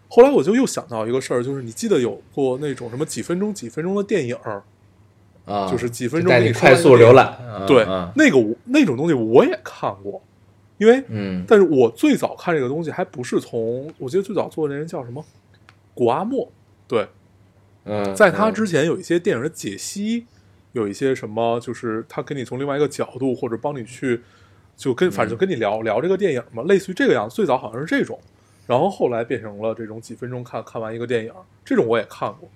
[0.07, 4.63] 后来我就又想到一个事儿，就是你记得有过那种什么几分钟几分钟的电影儿，
[5.45, 10.21] 啊，就是几分钟你快速浏览，嗯对，嗯那个我那种东西我也看过，
[10.77, 15.23] 因为嗯但是我最早看这个东西还不是从，我记得最早做的那人叫什么
[15.93, 16.51] 古阿莫，
[16.87, 17.07] 对，
[17.85, 20.25] 嗯，在他嗯之前有一些电影的解析，
[20.73, 24.21] 有一些什么就是他给你从另外一个角度或者帮你去，
[24.75, 27.35] 就跟反正就跟你聊聊这个电影嘛，类似于这个样子。
[27.35, 28.19] 最早好像是这种，
[28.67, 31.33] 然后后来变成了这种几分钟看看完一个电影，
[31.65, 32.49] 这种我也看过。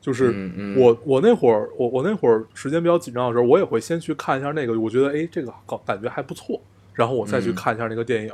[0.00, 6.58] 就是我我那会儿我我那会儿时间比较紧张的时候，我也会先去看一下那个，我觉得哎这个感感觉还不错，
[6.94, 7.54] 然后我再去嗯。
[7.54, 8.32] 看一下那个电影，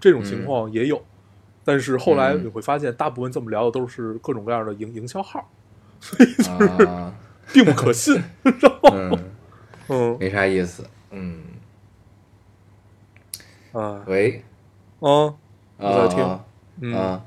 [0.00, 1.00] 这种情况也有。
[1.64, 2.44] 但是后来嗯。
[2.44, 5.48] 你会发现，大部分这么聊的都是各种各样的营营销号，
[6.88, 7.14] 啊，
[7.52, 8.22] 并不可信。
[8.42, 9.18] 然后嗯，
[9.88, 10.16] 嗯。
[10.20, 11.38] 没啥意思，嗯，
[13.72, 14.02] 啊。
[14.06, 14.42] 喂，
[15.00, 15.34] 嗯啊
[15.78, 16.24] 我在听。
[16.24, 16.44] 啊
[16.80, 16.94] 嗯。
[16.94, 17.24] 啊，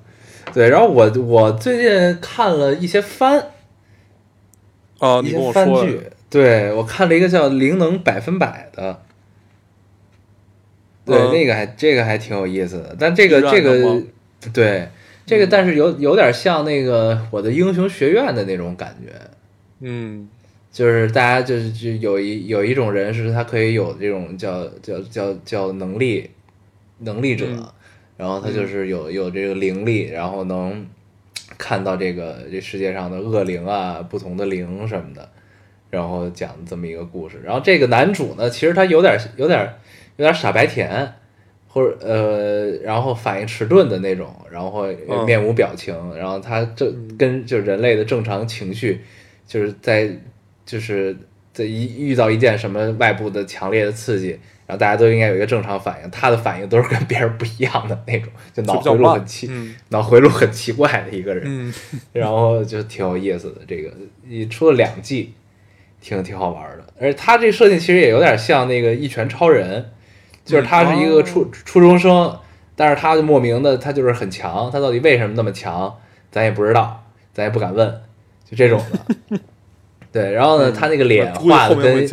[0.54, 3.40] 对，然后我我最近看了一些番，
[5.00, 9.02] 啊，一你跟我说了剧，对我看了一个叫《灵能百分百》的，
[11.06, 11.32] 对，嗯。
[11.32, 14.02] 那个还这个还挺有意思的，但这个这个
[14.54, 14.90] 对
[15.26, 19.14] 这个，但是有有点像那个我的英雄学院的那种感觉，
[19.86, 20.28] 嗯。
[20.72, 26.30] 就是大家就是就有一有一种人是他可以有这种叫叫叫叫能力
[27.00, 27.66] 能力者，嗯。
[28.18, 30.86] 然后他就是有有这个灵力，然后能
[31.58, 35.30] 看到这个这世界上的恶灵啊，不同的灵什么的，
[35.90, 37.40] 然后讲这么一个故事。
[37.44, 39.74] 然后这个男主呢，其实他有点有点
[40.18, 41.14] 有点傻白甜，
[41.70, 45.26] 或者呃，然后反应迟钝的那种，然后嗯。
[45.26, 49.02] 面无表情，然后他这跟就人类的正常情绪，
[49.48, 50.10] 就是在
[50.66, 51.16] 就是
[51.54, 54.30] 在一遇到一件什么外部的强烈的刺激，
[54.66, 61.74] 然后大家都应该有一个正常反应，他的反应都是跟别人不一样的那种，就脑回路很奇，嗯脑回路很奇怪的一个人，嗯
[62.12, 63.62] 然后就挺有意思的。
[63.68, 63.92] 这个
[64.28, 65.34] 你出了两季，
[66.02, 66.86] 挺挺好玩的。
[67.00, 69.82] 而且他这设定其实也有点像那个《一拳超人》，
[70.44, 72.38] 就是他是一个初、哦初中生，
[72.76, 75.96] 但是他就莫名的他就是很强，他到底为什么那么强，
[76.32, 77.04] 咱也不知道，
[77.34, 78.02] 咱也不敢问，
[78.46, 78.82] 就这种
[79.30, 79.40] 的。
[80.12, 82.08] 对，然后呢，他那个脸画的跟。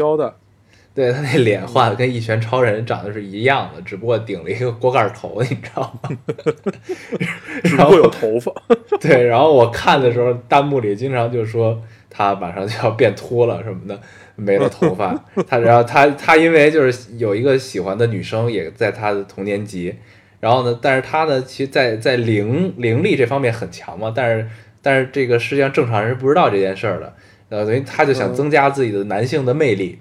[0.94, 6.10] 对他那脸画的跟一拳超人长得是一样的，只不过顶了一个锅盖头，你知道吗？
[7.64, 8.52] 只不过有头发。
[9.00, 13.98] 对，然后我看的时候，弹幕里经常就说他马上就要变秃了什么的，
[14.36, 15.18] 没了头发。
[15.48, 19.94] 他然后他他因为就是有一个喜欢的女生也在他的同年级，
[20.40, 24.46] 然后呢，但是他呢，其实在在灵灵力这方面很强嘛，但是
[24.82, 27.14] 但是这个实际上正常人是不知道这件事儿的，
[27.48, 29.98] 呃，等于他就想嗯增加自己的男性的魅力。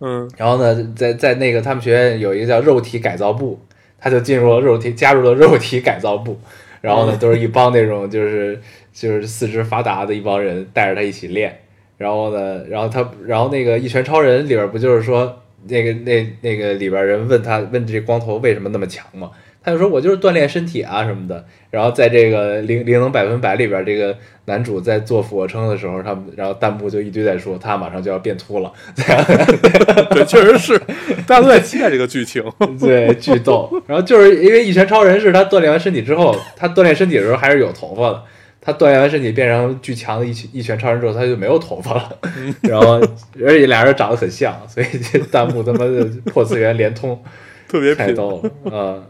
[0.00, 3.58] 嗯然后呢，在在那个他们学院有一个叫肉体改造部，
[3.98, 6.38] 他就进入了肉体，加入了肉体改造部。
[6.80, 8.60] 然后呢，都是一帮那种就是
[8.92, 11.60] 就是四肢发达的一帮人带着他一起练。
[11.96, 19.30] 然后呢，然后他，然后那个一拳超人里边不就是说那个那那个里边人问他问这光头为什么那么强嘛？
[19.64, 21.44] 他就说我就是锻炼身体啊什么的。
[21.70, 30.78] 然后在这个灵灵能百分百里边，这个男主在做俯卧撑的时候，他们然后弹幕就一堆在说他马上就要变秃了， 对，确实是，
[31.26, 32.44] 大家都在期待这个剧情。
[32.78, 33.68] 对，巨逗。
[33.86, 38.22] 然后就是因为一拳超人是他锻炼完身体之后，他锻炼身体的时候还是有头发的。
[38.60, 42.18] 他锻炼完身体变成巨强的一拳一拳超人之后，他就没有头发了。
[42.62, 43.00] 然后
[43.44, 47.20] 而且俩人长得很像，所以这弹幕他妈的破次元连通，
[47.66, 49.02] 太特别太逗了啊！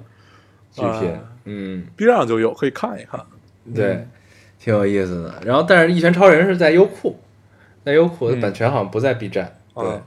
[0.75, 3.25] 巨拼啊，嗯，，B 站上就有，可以看一看。
[3.75, 4.07] 对，
[4.59, 5.41] 挺有意思的。
[5.47, 7.19] 然后但是一拳超人是在优酷，
[7.85, 8.41] 在优酷的嗯。
[8.41, 9.57] 版权好像不在 B 站。
[9.75, 10.03] 对啊，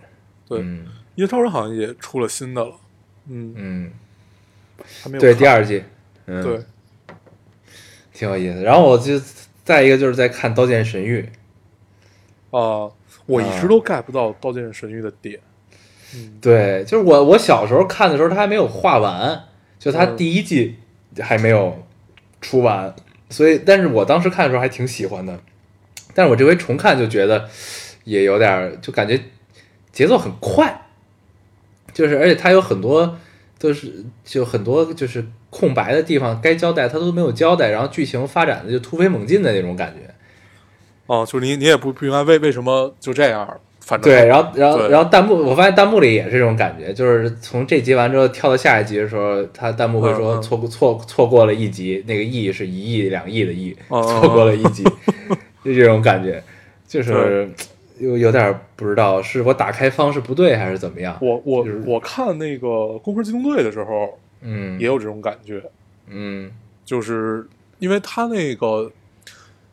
[0.47, 0.85] 对，嗯。
[1.15, 2.71] 因为超人好像也出了新的了，
[3.27, 3.91] 嗯，嗯，
[5.01, 5.83] 还没有对，第二季，
[6.27, 6.61] 嗯，对，
[8.13, 8.61] 挺有意思。
[8.61, 9.19] 然后我就
[9.63, 11.27] 再一个就是在看《刀剑神域》，
[12.55, 12.91] 啊，
[13.25, 13.59] 我一啊。
[13.59, 15.39] 直都 get 不到《刀剑神域》的点。
[16.13, 19.43] 嗯，对，就是我我小时候看的时候，它还没有画完，
[19.87, 20.17] 就它嗯。
[20.17, 20.75] 第一季
[21.19, 21.81] 还没有
[22.41, 22.93] 出完，
[23.29, 25.39] 所以，但是我当时看的时候还挺喜欢的，
[26.13, 27.49] 但是我这回重看就觉得
[28.03, 29.19] 也有点，就感觉
[29.93, 30.87] 节奏很快，
[31.93, 33.17] 就是而且它有很多
[33.57, 40.13] 都是就很多就是空白的地方该交代它都没有交代，然后剧情发展的就突飞猛进的那种感觉。
[41.07, 54.83] 哦，就是你你也不不明白为为什么就这样，反正对，然后然后然后弹幕，我发现弹幕里也是这种感觉，就是从这集完之后跳到下一集的时候，他弹幕会说错过错错过了一集，那个亿是一亿两亿的亿， 错过了一集，
[55.63, 56.43] 就这种感觉，
[56.85, 57.49] 就是
[57.97, 61.17] 有有点不知道是我打开方式不对还是怎么样。
[61.21, 62.67] 我我就是我看那个
[63.01, 65.61] 《攻壳机动队》的时候嗯，也有这种感觉，
[66.09, 66.51] 嗯。
[66.85, 67.45] 就是
[67.79, 68.89] 因为他那个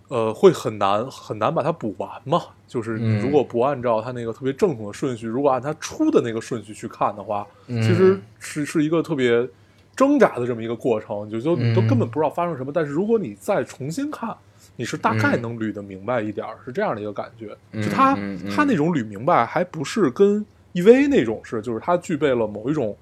[0.09, 9.49] 呃会很难很难把它补完嘛，就是你如果不按照它那个特别正统的顺序，如果按它出的那个顺序去看的话，嗯其实是是一个特别
[9.97, 12.71] 挣扎的这么一个过程，就就你都嗯根本不知道发生什么。
[12.73, 14.37] 但是如果你再重新看，
[14.77, 17.57] 你是大概嗯能捋得明白一点儿，是这样的一个感觉。
[17.73, 22.97] 嗯就他嗯嗯他那种捋明白，还不是跟 EV 那种是，就是它具备了某一种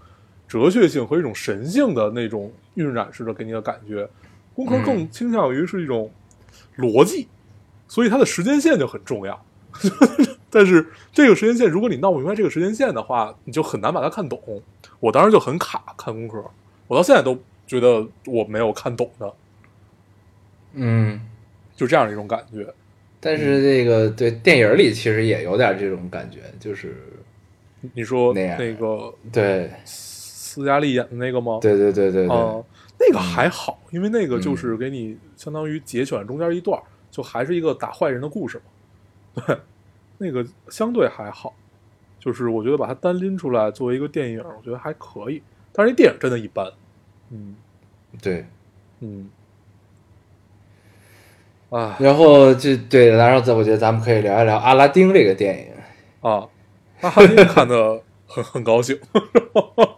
[0.47, 4.07] 哲学性和一种神性的那种晕染式的给你的感觉。
[4.55, 6.11] 工科嗯更倾向于是一种
[6.77, 7.29] 逻辑，
[7.89, 9.45] 所以它的时间线就很重要。
[10.51, 14.39] 但是这个时间线，如果你闹不明白这个时间线的话，你就很难把它看懂。
[15.01, 16.45] 我当时就很卡看功课，
[16.87, 19.33] 我到现在都觉得我没有看懂的，
[20.75, 21.21] 嗯，
[21.75, 22.67] 就这样的一种感觉。
[23.19, 26.97] 但是这个对电影里其实也有点这种感觉，就是
[27.95, 31.59] 你说那个对斯嘉丽演的那个吗？
[31.63, 32.63] 对对对对对，啊、
[33.05, 39.43] 那个还好，因为那个就是给你相当于节选中间一段儿，就还是一个打坏人的故事嘛。
[39.47, 39.59] 对，
[40.19, 41.53] 那个相对还好，
[42.21, 45.43] 就是我觉得把它单拎出来作为一个电影，我觉得还可以。
[45.73, 46.71] 但是那电影真的一般。
[47.31, 47.57] 嗯
[48.21, 48.47] 对。
[49.01, 49.29] 嗯。
[51.71, 55.73] 啊然后就对，然后咱我觉得咱们可以聊一聊阿拉丁这个电影。
[56.21, 56.47] 啊！
[57.01, 59.01] 阿拉丁看的很很高兴。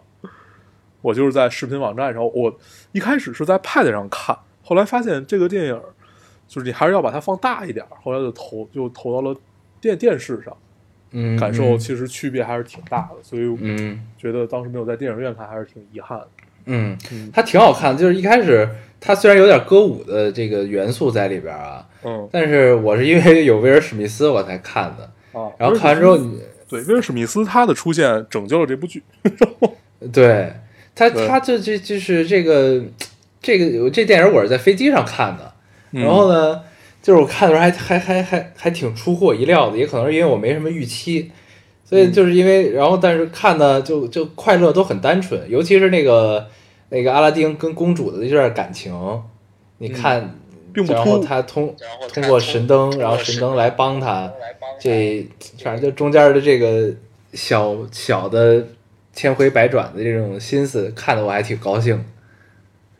[1.05, 2.51] 我就是在视频网站上，我
[2.91, 5.79] 一开始是在 Pad 上看，后来发现这个电影
[6.47, 9.39] 就是你还是要把它放大一点，后来就投就投到了
[9.79, 10.57] 电电视上，
[11.11, 16.27] 嗯，感受嗯其实区别还是挺大的，所以嗯觉得当时没有在电影院看还是挺遗憾的。
[16.65, 18.67] 嗯嗯，它挺好看的，就是一开始
[18.99, 25.03] 它虽然有点歌舞的这个元素在里边啊，嗯但是我是因为有威尔史密斯我才看的，
[25.39, 29.03] 啊，然后看完之后你对威尔史密斯他的出现拯救了这部剧。
[30.11, 30.51] 对
[30.95, 32.81] 他他就这就是这个
[33.41, 35.53] 这个这电影我是在飞机上看的，
[35.91, 36.01] 嗯。
[36.01, 36.61] 然后呢，
[37.01, 41.29] 就是我看的时候还还还还还挺出乎我意料的，也可能是因为我没什么预期，
[41.83, 46.47] 所以就是因为然后但是看的就就快乐都很单纯，尤其是那个
[46.89, 48.93] 那个阿拉丁跟公主的这段感情，
[49.79, 50.39] 你看，
[50.73, 51.75] 并不然后他通
[52.13, 54.31] 通过神灯，然后神灯来帮他，
[54.79, 55.27] 这
[55.61, 56.89] 反正就中间的这个
[57.33, 58.65] 小小的
[59.15, 62.05] 千回百转的这种心思，看得我还挺高兴。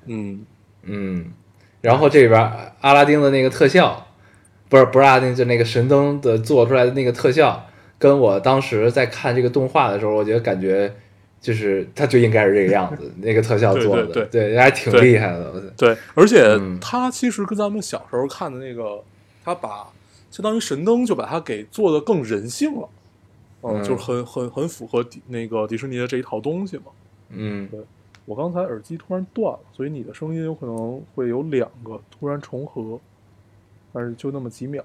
[0.07, 0.43] 嗯
[0.81, 1.33] 嗯，
[1.81, 2.39] 然后这里边
[2.81, 4.07] 阿拉丁的那个特效，
[4.69, 7.67] 不是不是阿拉丁，就那个神灯的做出来的那个特效，
[7.99, 10.91] 跟我当时在看这个动画的时候，我觉得感觉
[11.41, 15.61] 就是它就应该是这个样子，那个特效做的，对对还挺厉害的。
[15.75, 19.03] 对，而且嗯他其实跟咱们小时候看的那个，
[19.43, 19.87] 它把
[20.31, 22.87] 相当于神灯就把它给做的更人性了，
[23.61, 26.85] 嗯就是很很很符合迪那个迪士尼的这一套东西嘛。
[27.29, 27.79] 嗯对
[28.25, 32.99] 我刚才耳机突然断了，所以你的声音有可能会有两个突然重合，
[33.93, 34.83] 但是就那么几秒，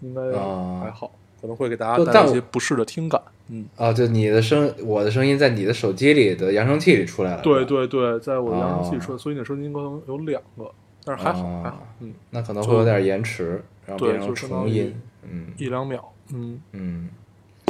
[0.00, 1.10] 应该啊还好，
[1.40, 3.22] 可能会给大家带来一些不适的听感。
[3.48, 7.42] 嗯，啊，就你的声，我的声音在你的手机里的扬声器里出来了。
[7.42, 10.68] 对，对对，在我的扬声器哦出，所以你的声音可能有两个，
[11.04, 14.92] 但是还好、哦还好，嗯，那可能会有点延迟，然后变成重音。
[15.24, 17.08] 嗯一两秒，嗯，嗯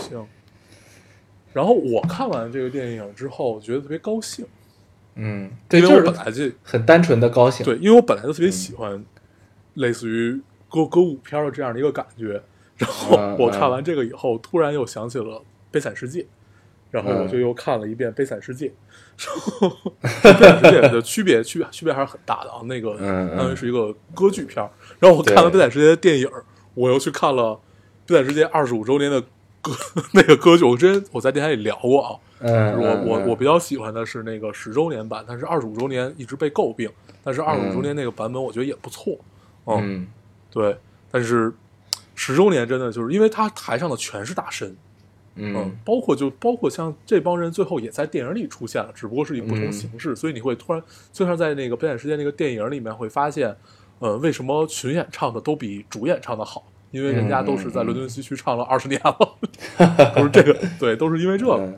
[0.03, 0.27] 行。
[1.53, 4.47] 然后我看完这个电影之后，觉得特别高兴，
[5.17, 7.65] 嗯，对，因为就是我本来就很单纯的高兴。
[7.65, 9.05] 对，因为我本来就特别喜欢
[9.75, 10.41] 类似于
[10.71, 12.43] 歌歌舞片的这样的一个感觉。
[12.79, 15.25] 然后嗯我看完这个以后，突然又想起了
[15.71, 16.23] 《悲惨世界》，
[16.91, 18.69] 然后我就嗯又看了一遍《悲惨世界》。
[19.19, 19.69] 然后
[20.23, 24.67] 《悲惨世界》的区别 区别区别还是很大的啊，那个相当于是一个歌剧片。
[24.99, 26.27] 然后我看了《悲惨世界》的电影，
[26.73, 27.43] 我又去看了
[28.07, 29.23] 《悲惨世界》二十五周年的
[29.63, 29.73] 歌
[30.13, 30.65] 那个歌曲。
[30.65, 36.91] 我之前我在电台里聊过啊，嗯，我我我比较喜欢的是那个十周年版，但是二十五周年一直被诟病，
[37.23, 39.17] 但是二十五周年那个版本我觉得也不错，
[39.67, 40.07] 嗯，嗯
[40.51, 40.77] 对，
[41.11, 41.51] 但是
[42.15, 44.77] 十周年真的就是因为他台上的全是大神，
[45.37, 50.83] 嗯嗯，包括就包括像这帮人最后也在电影里出现了，只不过是以不同嗯形式，所以你会突然
[51.13, 53.57] 就像在那个《表演时间》那个电影里面会发现，
[54.01, 56.65] 呃，为什么群演唱的都比主演唱的好？
[56.93, 59.17] 因为人家都是在伦敦西区唱了二十年了，
[60.15, 61.73] 都是这个，对，都是因为这个，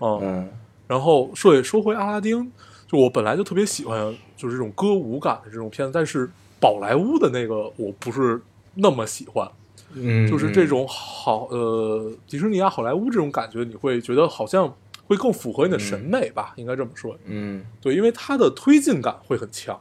[0.00, 0.48] 嗯
[0.88, 2.50] 然后说也说回阿拉丁，
[2.88, 8.40] 就我本来就特别喜欢就是这种歌舞感的这种片子，但是宝莱坞的那个我不是
[8.74, 9.48] 那么喜欢，
[9.94, 14.74] 嗯，就是这种好呃迪士尼啊好莱坞这种感觉，你会觉得好像
[15.06, 17.16] 会更符合你的审美吧，应该这么说。
[17.26, 19.78] 嗯对，因为它的推进感会很强。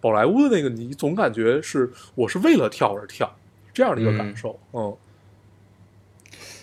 [0.00, 3.32] 宝莱坞的那个你总感觉是我是为了跳而跳
[3.72, 4.96] 这样的一个感受，嗯。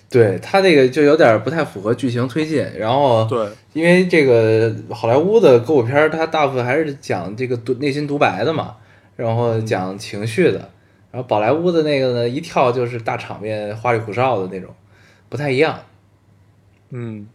[0.09, 3.49] 对他那个就有点不太符合剧情推进，然后对。
[3.73, 8.77] 因为这个好莱坞的歌舞片儿，它大部分还是讲这个独内心独白的嘛，
[9.15, 10.71] 然后讲情绪的，
[11.11, 14.73] 然后宝莱坞的那个呢，一跳就是大场面、花里胡哨的那种，
[15.29, 15.79] 不太一样，
[16.89, 17.27] 嗯。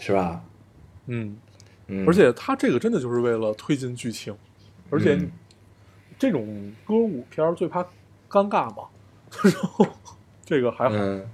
[0.00, 0.42] 是吧？
[1.06, 1.36] 嗯，
[1.88, 4.34] 嗯，而且他这个真的就是为了推进剧情，
[4.88, 5.30] 而且嗯。
[6.18, 7.82] 这种歌舞片最怕
[8.30, 8.84] 尴尬嘛，
[9.42, 9.86] 然后
[10.44, 11.24] 这个还好，嗯，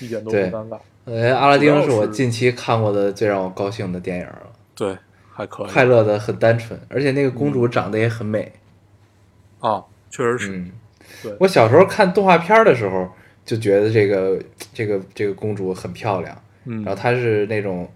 [0.00, 4.96] 一点都不尴尬，呃，阿拉丁是我近期看过的最让我高兴的电影了，对，
[5.32, 8.52] 还可以快乐的很单纯，而且那个公主长得也很美。
[9.60, 10.72] 啊，确实是，嗯，
[11.22, 13.08] 对我小时候看动画片的时候
[13.44, 14.38] 就觉得这个
[14.74, 17.90] 这个这个公主很漂亮，嗯然后她是那种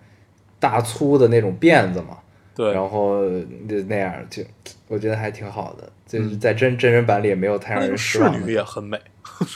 [0.58, 2.18] 大粗的那种辫子嘛，
[2.54, 3.22] 对，然后
[3.68, 4.42] 就那样就
[4.90, 9.00] 我觉得还挺好的，就是在真真人版里也没有太让人失望侍女也很美，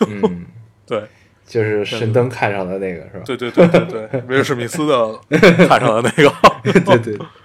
[0.06, 0.46] 嗯，
[0.86, 1.02] 对。
[1.46, 3.22] 就是神灯看上的那个是吧？
[3.26, 5.14] 对对对对对，威尔史密斯的
[5.68, 6.32] 看上的那个
[6.96, 6.98] 对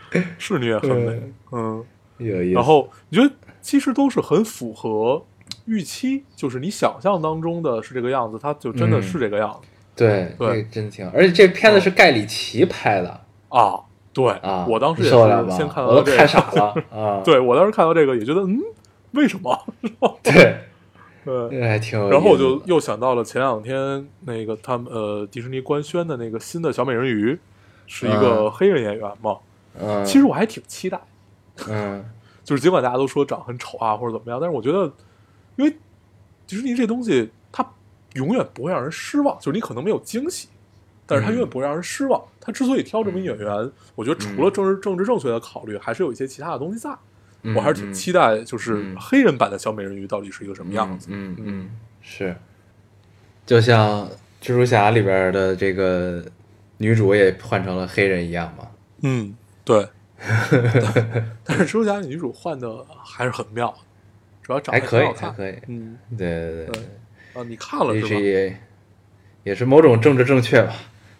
[0.09, 1.21] 对， 侍女也很美，
[1.51, 1.83] 嗯，
[2.17, 2.53] 有意思。
[2.53, 3.29] 然后你觉得
[3.61, 5.21] 其实都是很符合
[5.65, 9.67] 预期，就是你想象当中的是这个样子，它就真的是这个样子、
[9.97, 10.47] 对，对。
[10.47, 13.09] 那个真挺好，而且这片子是盖里奇拍的。
[13.49, 13.81] 啊。
[14.19, 15.15] 对，啊，我当时也是
[15.49, 17.21] 先看到这个，看傻了啊。
[17.23, 18.59] 对我当时看到这个也觉得，嗯，
[19.11, 19.57] 为什么？
[20.21, 20.57] 对，
[21.23, 21.59] 对。
[22.09, 27.39] 然后我就又想到了前两天那个他们呃迪士尼官宣的那个新的小美人鱼，
[27.87, 29.37] 是一个嗯黑人演员嘛。
[29.79, 30.99] 嗯，其实我还挺期待，
[31.69, 32.03] 嗯
[32.43, 34.91] 就是尽管大家都说长很丑啊或者怎么样，但是我觉得，
[35.55, 35.71] 因为
[36.47, 37.65] 迪士尼这东西它
[38.13, 40.47] 永远不会让人失望，就是你可能没有惊喜，
[41.05, 42.19] 但是它嗯永远不会让人失望。
[42.41, 46.89] 它之所以挑这名演员，我觉得除了政治政治正确的考虑，还是有一些其他的东西在。
[47.41, 51.07] 嗯我还是挺期待，就是嗯黑人版的小美人鱼到底是一个什么样子。
[51.09, 51.69] 嗯嗯嗯，
[52.01, 52.35] 是，
[53.45, 54.05] 就像
[54.41, 56.21] 蜘蛛侠里边的这个
[56.79, 58.67] 女主也换成了黑人一样嘛。
[59.03, 59.33] 嗯，
[59.63, 59.87] 对。
[61.45, 63.73] 但是蜘蛛侠女主换的还是很妙，
[64.43, 66.83] 主要长得还可以还可以嗯，对对对
[67.35, 68.19] 啊，你看了也是吧？
[68.19, 68.59] 也
[69.45, 70.73] 也是某种政治正确吧。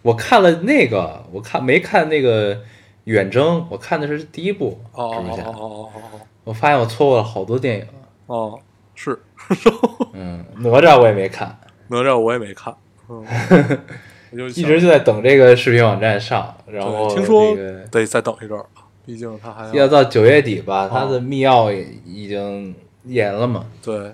[0.10, 2.60] 我看了那个，我看没看那个
[3.04, 5.44] 远征，我看的是第一部哦蜘蛛侠。
[5.44, 7.86] 哦哦哦哦我发现我错过了好多电影。
[8.26, 8.60] 哦哦，
[8.96, 9.20] 是
[10.14, 11.56] 嗯，哪吒我也没看，
[11.90, 12.76] 哪吒我也没看，
[13.08, 13.24] 嗯，
[14.34, 23.66] 我就一直就在等这个视频网站上，然后对听说得再等一阵儿吧，毕竟他还要到九月底吧，哦他的密钥也已经严了嘛。
[23.84, 24.12] 对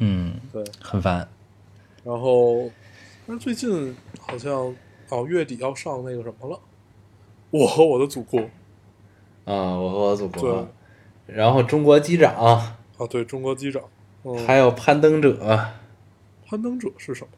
[0.00, 1.26] 嗯，对，很烦。
[2.04, 2.70] 然后
[3.26, 4.74] 但是最近好像
[5.10, 6.56] 哦月底要上那个什么了，
[7.50, 8.40] 《我和我的祖国》
[9.44, 10.68] 啊、我和我祖对国，
[11.26, 12.78] 然后中国机长，啊，
[13.08, 13.82] 对中国机长，
[14.24, 15.58] 嗯，还有攀登者，
[16.46, 17.30] 攀登者是什么？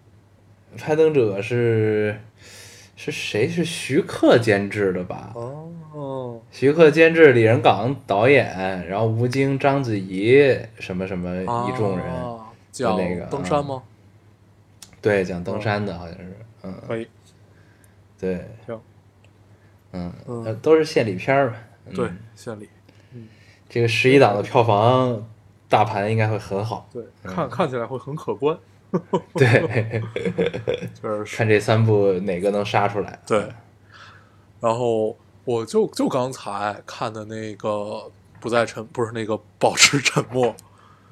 [0.77, 2.21] 攀登者是
[2.97, 3.49] 是谁？
[3.49, 5.33] 是徐克监制的吧？
[5.35, 13.83] 哦，徐克监制，李仁港导演，然后吴京、章子怡什么什么一众人，啊讲那个登山吗？
[15.01, 17.07] 对，讲登山的，好像是，嗯，可以，
[18.21, 18.81] 对，行，
[19.93, 21.57] 嗯，都是献礼片儿吧。
[21.87, 22.69] 嗯对，献礼，
[23.69, 25.29] 这个十一档的票房
[25.69, 26.89] 大盘应该会很好。
[26.93, 28.57] 对，看看起来会很可观，
[29.35, 30.03] 对，
[31.03, 31.37] 就是。
[31.37, 33.19] 看这三部哪个能杀出来。
[33.27, 33.49] 对，
[34.61, 40.49] 然后我就就刚才看的那个不再沉，不是那个保持沉默，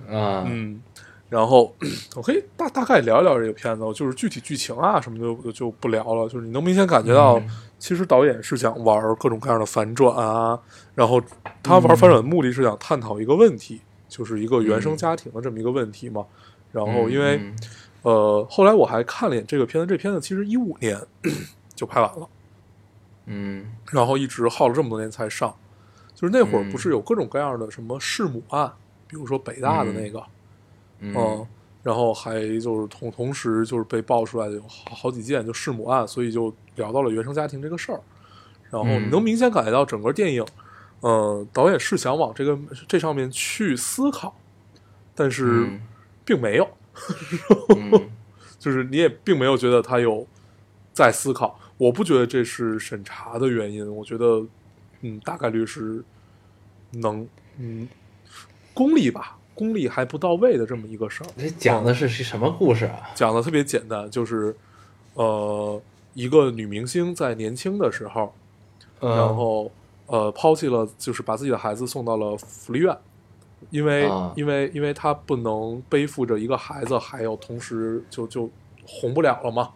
[0.08, 0.80] 啊，嗯，
[1.28, 1.74] 然后
[2.16, 7.40] 我可以大大概聊一聊这个片子，就是具体剧情啊什么的就就不聊了，就是你能明显感觉到，
[7.78, 10.58] 其实导演是想玩各种各样的反转啊，
[10.94, 11.20] 然后
[11.62, 16.24] 他玩反转的目的是想探讨一个问题，就是一个原生家庭的这么一个问题嘛。
[16.72, 17.56] 然后因为、嗯
[18.02, 20.98] 呃，后来我还看了一眼这个片子，这片子其实一五年
[21.74, 22.28] 就拍完了。
[23.26, 25.54] 嗯然后一直耗了这么多年才上。
[26.14, 28.72] 就是那会儿嗯不是有各种各样的什么弑母案，
[29.06, 30.24] 比如说北大的那个，嗯
[31.00, 31.46] 嗯，
[31.82, 38.00] 然后还就是同同时就是被爆出来的有好好几件就弑母案，所以就聊到了原生家庭这个事儿。
[38.70, 40.44] 然后你嗯能明显感觉到整个电影，
[41.00, 44.34] 呃，导演是想往这个这上面去思考，
[45.14, 45.80] 但是嗯
[46.24, 46.68] 并没有，
[47.76, 48.10] 嗯
[48.58, 50.26] 就是你也并没有觉得他有
[50.92, 51.58] 在思考。
[51.78, 54.44] 我不觉得这是审查的原因，我觉得，
[55.02, 56.02] 嗯，大概率是
[56.90, 57.24] 能，
[57.56, 57.88] 嗯，
[58.74, 61.26] 功利吧，功力还不到位的这么一个事儿。
[61.34, 63.10] 你讲的是是什么故事啊？
[63.12, 64.54] 讲的特别简单，就是，
[65.14, 65.82] 呃，
[66.14, 68.32] 一个女明星在年轻的时候，
[69.00, 69.68] 嗯然后
[70.06, 72.96] 呃抛弃了，就是把自己的孩子送到了福利院，
[73.70, 78.48] 因为、啊因为因为她不能背负着一个孩子，还有同时就就
[78.86, 79.70] 红不了了嘛。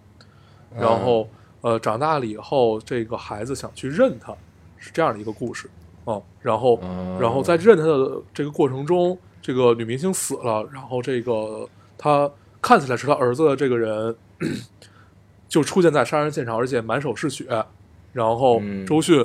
[0.78, 1.28] 然后
[1.60, 4.32] 呃长大了以后，这个孩子想去认她，
[4.78, 5.68] 是这样的一个故事。
[6.04, 11.68] 哦、然后嗯然后在认她的这个过程中，这个女明星死了，然后这个
[11.98, 12.30] 她
[12.62, 14.16] 看起来是她儿子的这个人，
[15.48, 17.64] 就出现在杀人现场，而且满手是血。
[18.12, 19.24] 然后嗯周迅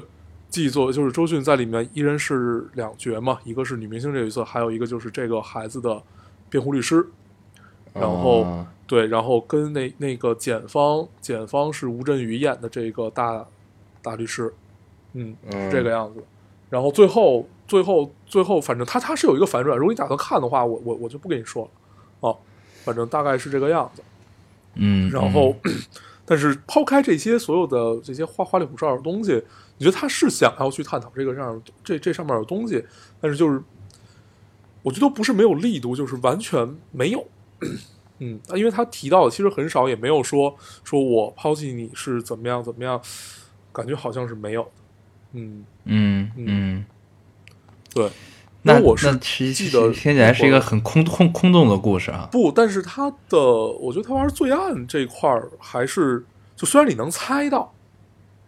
[0.50, 6.02] 既做就是周迅在里面一人是两角嘛，一个是女明星这个角色，还有一个就是这个孩子的
[6.50, 7.06] 辩护律师。
[7.94, 13.46] 然后、哦对，然后跟那那个检方，检方是吴镇宇演的这个大
[14.02, 14.54] 大律师，
[15.14, 16.24] 嗯，是嗯这个样子。
[16.70, 21.72] 然后最后最后最后，反正他他是有一个反转，如果你打算看的话，我我我就不跟你说了
[22.22, 22.38] 哦，
[22.84, 24.02] 反正大概是这个样子。
[24.76, 25.56] 嗯，然后，
[26.26, 29.34] 但是抛开这些所有的这些花花里胡哨的东西，
[29.78, 32.84] 你觉得他是想要去探讨这个上这这上面的东西，
[33.20, 33.62] 但是就是
[34.84, 37.26] 我觉得不是没有力度，就是完全没有。
[38.20, 43.00] 嗯，因为他提到的其实很少，也没有说说我抛弃你是怎么样怎么样，
[43.72, 44.70] 感觉好像是没有的。
[45.34, 46.86] 嗯，嗯嗯，
[47.98, 48.10] 对。
[48.64, 52.28] 那我是记得听起来是一个很空空空洞的故事啊。
[52.30, 57.74] 不，但是他的，我觉得他玩罪案这一块儿还是，就虽然你能猜到，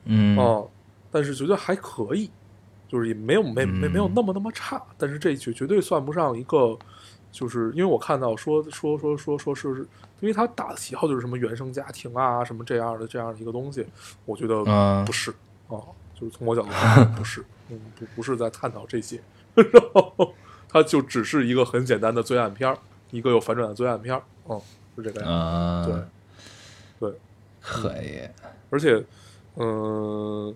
[0.04, 0.64] 嗯啊，
[1.10, 2.30] 但是觉得还可以，
[2.90, 6.78] 就是也没有没没没有嗯那么那么差，但是这绝绝对算不上一个，
[7.32, 9.88] 就是因为我看到说说说说说是，
[10.20, 13.86] 因为他打的旗号就是什么原生家庭啊什么这样的这样的一个东西，
[14.26, 15.32] 我觉得嗯不是
[15.70, 15.80] 啊，
[16.14, 19.22] 就是从我角度看不是，嗯不不是在探讨这些，
[19.72, 20.34] 然后
[20.68, 22.78] 它就只是一个很简单的罪案片儿，
[23.12, 24.62] 一个有反转的罪案片儿，嗯，
[24.96, 26.10] 是这个样子，啊，
[27.00, 27.20] 对，对。
[27.62, 28.22] 可以。
[28.70, 29.04] 而且，
[29.56, 30.56] 嗯、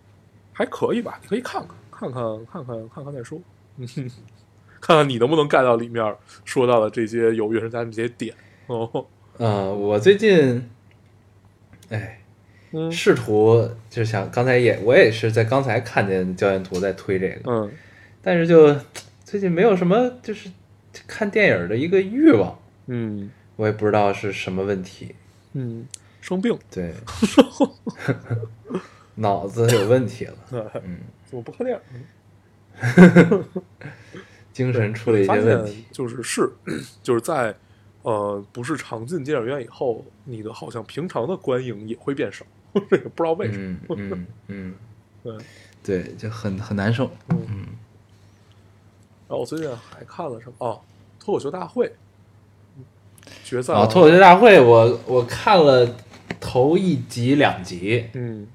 [0.53, 3.39] 还可以吧，你可以看看，看看，看看，看看再说，
[3.77, 3.87] 嗯，
[4.79, 8.33] 看看你能不能 get 到里面说到的这些有原生家庭这些点
[8.67, 9.05] 哦，
[9.37, 10.69] 嗯，我最近，
[11.89, 12.21] 哎，
[12.71, 17.71] 嗯试图就想刚才也我也是在刚才看见教研图在推这个，嗯
[18.23, 18.75] 但是就
[19.25, 20.49] 最近没有什么就是
[21.05, 22.57] 看电影的一个欲望，
[22.87, 25.13] 嗯我也不知道是什么问题，
[25.53, 25.85] 嗯，
[26.21, 26.93] 生病，对，
[29.15, 30.35] 脑子有问题了，
[30.83, 33.43] 嗯，怎么不看电影？
[34.53, 36.51] 精神出了一些问题，就是是，
[37.03, 37.53] 就是在
[38.03, 42.45] 呃不是常进电影院以后，你的好像平常的观影也会变少，
[42.89, 43.77] 这个不知道为什么。
[43.89, 45.37] 嗯嗯嗯，
[45.83, 47.65] 对，对，就很很难受，嗯。
[49.27, 50.53] 然后我最近还看了什么？
[50.59, 50.79] 哦，
[51.19, 51.91] 脱口秀大会
[53.43, 55.87] 决赛啊，脱口秀大会我我看了
[56.39, 58.47] 头一集两集嗯，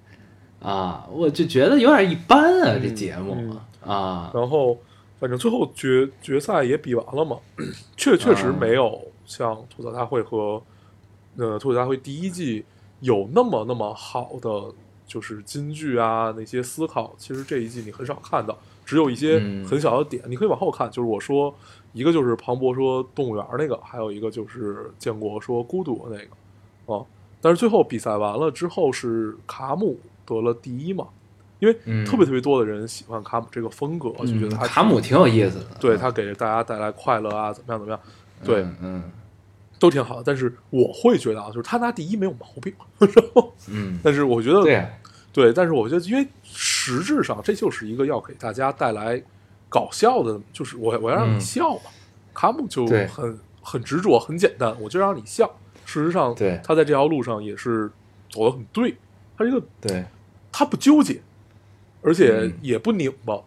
[0.61, 3.61] 啊，我就觉得有点一般啊，嗯这节目嗯
[3.91, 4.79] 啊，然后
[5.19, 7.39] 反正最后决决赛也比完了嘛，
[7.97, 10.62] 确确实啊没有像吐槽大会和
[11.37, 12.64] 呃吐槽大会第一季
[13.01, 14.73] 有那么那么好的
[15.07, 18.59] 就是金句啊那些思考，其实这一季你很少看到，
[18.89, 19.62] 只有一些嗯。
[19.66, 21.55] 很小的点，你可以往后看，就是我说
[21.93, 27.05] 一个就是庞博说动物园那个，还有一个就是建国说孤独那个啊，
[27.43, 31.07] 但是最后比赛完了之后是卡姆得了第一嘛，
[31.59, 38.01] 因为嗯特别特别多的人喜欢卡姆这个风格，就觉嗯得他卡姆挺有意思的，对他给大家带来快乐啊，怎么样怎么样，
[38.43, 39.03] 对，嗯嗯。
[39.80, 40.22] 都挺好的。
[40.26, 44.64] 但是我会觉得啊，就是他拿第一没有毛病， 然后嗯，但是我觉得
[45.33, 49.22] 对但是我觉得，因为实质上这就是一个要给大家带来
[49.68, 51.83] 搞笑的，就是我我要让你嗯笑嘛。
[52.35, 55.51] 卡姆就很很执着，很简单，我就让你笑。
[55.85, 57.91] 事实上，对他在这条路上也是
[58.31, 58.97] 走得很对，
[59.37, 60.05] 他这个对，
[60.53, 61.20] 他不纠结，
[62.03, 63.41] 而且嗯也不拧巴，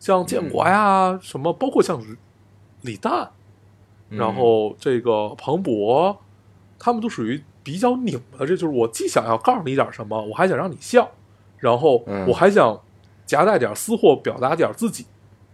[0.00, 2.16] 像建国呀、什么，包括像李
[2.80, 3.30] 李诞，
[4.10, 6.20] 嗯然后这个庞博，
[6.78, 8.46] 他们都属于比较拧巴的。
[8.46, 11.10] 这就是我既想要告诉你点什么，我还想让你笑，
[11.62, 12.26] 然后嗯。
[12.26, 12.78] 我还想
[13.24, 15.06] 夹带点私货，表达点自己。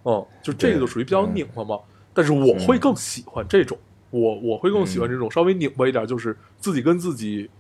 [0.05, 1.33] 嗯，就这个就属于比较嗯。
[1.35, 1.79] 拧巴嘛。
[2.15, 3.77] 但是我会更喜欢这种，
[4.11, 5.11] 我我会更喜欢嗯。
[5.11, 7.51] 这种稍微拧巴一点，就是自己跟自己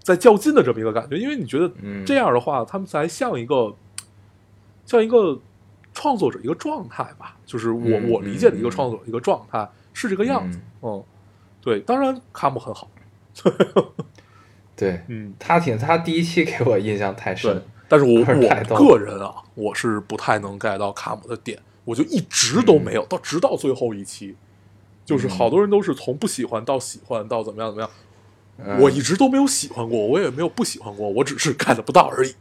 [0.00, 1.18] 在较劲的这么一个感觉。
[1.18, 2.04] 因为你觉得嗯。
[2.06, 3.74] 这样的话，他们才像一个
[4.86, 5.36] 像一个
[5.92, 10.60] 创作者一个状态吧，就是我、嗯我理解的一个嗯创作者一个状态是这个样子。
[10.82, 11.02] 嗯，
[11.60, 12.88] 对，当然卡姆很好，
[14.76, 24.34] 对，嗯，他挺他第一期给我印象太深，，但是我我个人啊，我是不太能 get 到卡姆的点，我就一直都没有，到直到最后一期，
[25.04, 27.90] 就是好多人都是从不喜欢到喜欢到怎么样怎么样，
[28.58, 28.78] 嗯。
[28.80, 32.34] 我一直都没有喜欢过，我也没有不喜欢过，我只是 get 不到而已。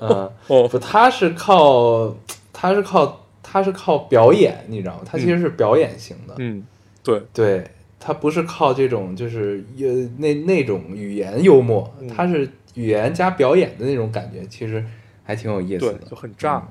[0.00, 0.68] 嗯， 哦。
[0.68, 2.14] 不，他是靠
[2.52, 5.02] 他是靠他是靠表演，你知道吗？
[5.04, 6.64] 他其实是表演型的，嗯，
[7.04, 12.08] 对，对他不是靠这种就是呃那那种语言幽默，嗯。
[12.08, 14.84] 他是语言加表演的那种感觉，其实
[15.24, 16.66] 还挺有意思的，，就很炸。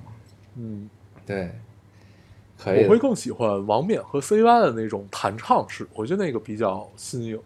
[0.56, 0.90] 嗯，
[1.26, 1.52] 对，
[2.58, 2.84] 可以。
[2.84, 7.40] 我会更喜欢王冕和 C Y 的那种弹唱式，我觉得那个比较新颖。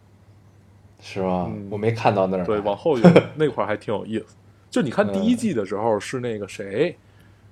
[1.02, 1.50] 是吧？
[1.50, 1.68] 嗯。
[1.72, 4.36] 我没看到那儿，对，往后有那块儿还挺有意思。
[4.70, 6.96] 就你看第一季的时候是那个谁，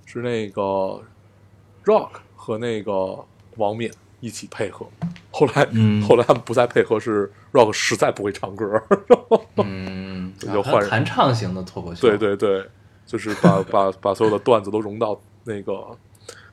[0.05, 1.01] 是那个
[1.85, 3.25] Rock 和那个
[3.55, 3.89] 王冕
[4.19, 4.87] 一起配合，
[5.31, 6.01] 后来、嗯。
[6.01, 8.81] 后来他们不再配合，是 Rock 实在不会唱歌。
[9.57, 10.89] 嗯， 就换人。
[10.89, 12.67] 弹唱型的脱口秀，对对对，
[13.05, 15.95] 就是把 把把所有的段子都融到那个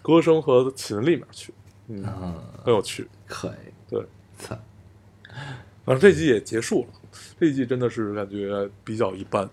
[0.03, 1.55] 歌声和琴里面去，
[1.89, 2.35] 嗯，嗯，
[2.65, 3.09] 很有趣。
[3.27, 4.05] 可以，对，
[4.39, 4.57] 操，
[5.85, 6.89] 反正这季也结束了，
[7.41, 9.49] 这一季真的是感觉比较一般。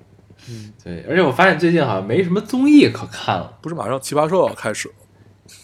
[0.49, 4.93] 嗯，对，而且我发现最近好像没什么综艺可看了，不是马上奇葩说要开始了，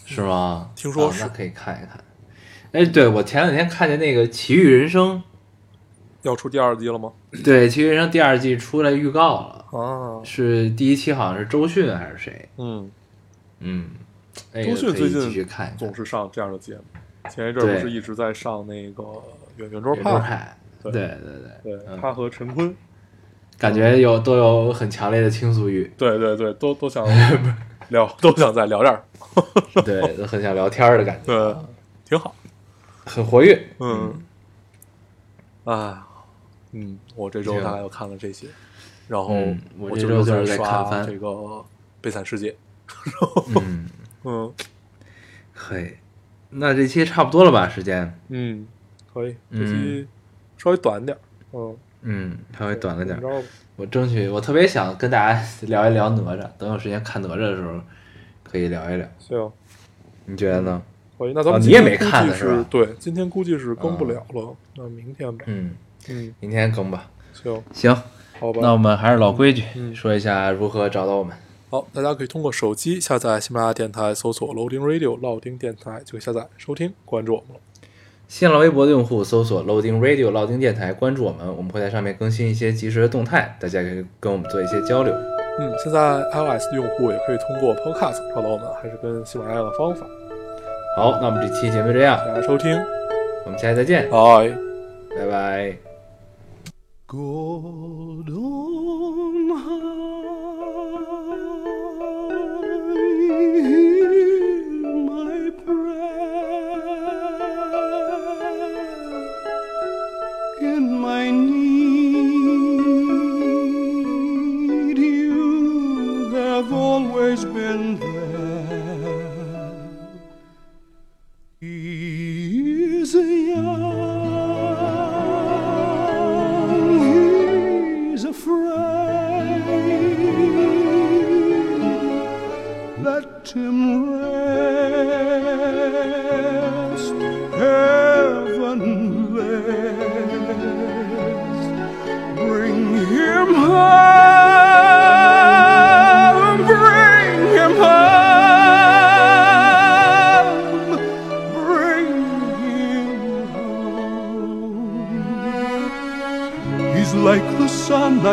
[0.06, 0.70] 是吗？
[0.74, 1.28] 听说是。
[1.28, 2.02] 可以看一看。
[2.72, 5.22] 哎，对我前两天看见那个《奇遇人生
[6.22, 7.12] 要出第二季了吗？》，
[7.44, 12.48] 对《奇遇人生》第二季出来预告了，啊，是第一期好像是周迅还是谁？
[12.58, 12.90] 嗯，
[13.60, 13.90] 嗯，
[14.52, 16.82] 那个周迅最近继续看总是上这样的节目，
[17.30, 19.02] 前一阵儿不是一直在上那个
[19.56, 20.18] 圆圆桌派？
[20.18, 21.18] 派，对对
[21.62, 22.76] 对他和陈坤，
[23.56, 27.06] 感觉有都有很强烈的倾诉欲，对对对，都都想
[27.88, 29.02] 聊，都想再聊点儿，
[29.82, 31.56] 对，都很想聊天儿的感觉，对，
[32.04, 32.34] 挺好。
[33.08, 33.68] 很活跃。
[33.80, 34.22] 嗯，
[35.64, 36.06] 啊，
[36.72, 38.46] 嗯，我这周行大概又看了这些，
[39.08, 41.26] 然后嗯我这周就是在刷看翻这个
[42.00, 42.52] 《悲惨世界》。
[43.56, 43.88] 嗯，
[44.24, 44.54] 嗯
[45.54, 45.94] 可以。
[46.50, 47.68] 那这期差不多了吧？
[47.68, 48.66] 时间，嗯，
[49.12, 50.08] 可以，这嗯期
[50.56, 51.20] 稍微短点儿。
[51.52, 53.20] 嗯，嗯，稍微短了点
[53.76, 56.48] 我争取，我特别想跟大家 聊一聊哪吒。
[56.58, 57.80] 等有时间看哪吒的时候，
[58.44, 59.06] 可以聊一聊。
[59.18, 59.52] 行，
[60.26, 60.82] 你觉得呢？
[61.18, 61.32] 可以。
[61.34, 65.44] 那咱们哦你也没今天估计是看是吧对，今天估计是更不了了，那明天吧。
[65.48, 65.74] 嗯，
[66.08, 67.10] 嗯，明天更吧。
[67.32, 67.94] 行，行，
[68.38, 68.60] 好吧。
[68.62, 71.36] 那我们还是老规矩，嗯说一下如何找到我们。
[71.70, 77.60] 好，大家可以通过手机下载喜马拉雅电台，搜索 Loading Radio 老丁电台就可以下载收听，关注我们了。
[78.26, 85.14] 新浪微博的用户搜索 Loading Radio 老丁电台，关注我们，我们会在上面更新一些及时的动态，大家可以跟我们做一些交流。
[85.60, 90.06] 嗯，现在 iOS 的用户也可以通过 Podcast 找到我们，还是跟喜马拉雅的方法。
[90.98, 92.76] 好，那我们这期节目就这样，大家收听，
[93.44, 94.52] 我们下期再见，拜。
[95.16, 95.76] 拜拜。
[97.06, 98.28] God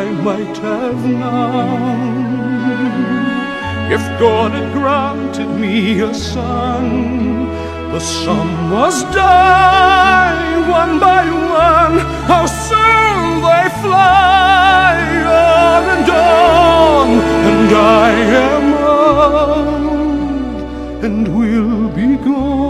[0.04, 2.26] I might have known.
[3.98, 7.48] If God had granted me a son,
[7.94, 11.24] the son must die one by
[11.64, 11.96] one.
[12.32, 14.98] How soon they fly
[15.56, 17.08] on and on,
[17.52, 17.70] and
[18.04, 18.12] I
[18.50, 18.66] am
[19.00, 20.60] old
[21.06, 22.65] and will be gone.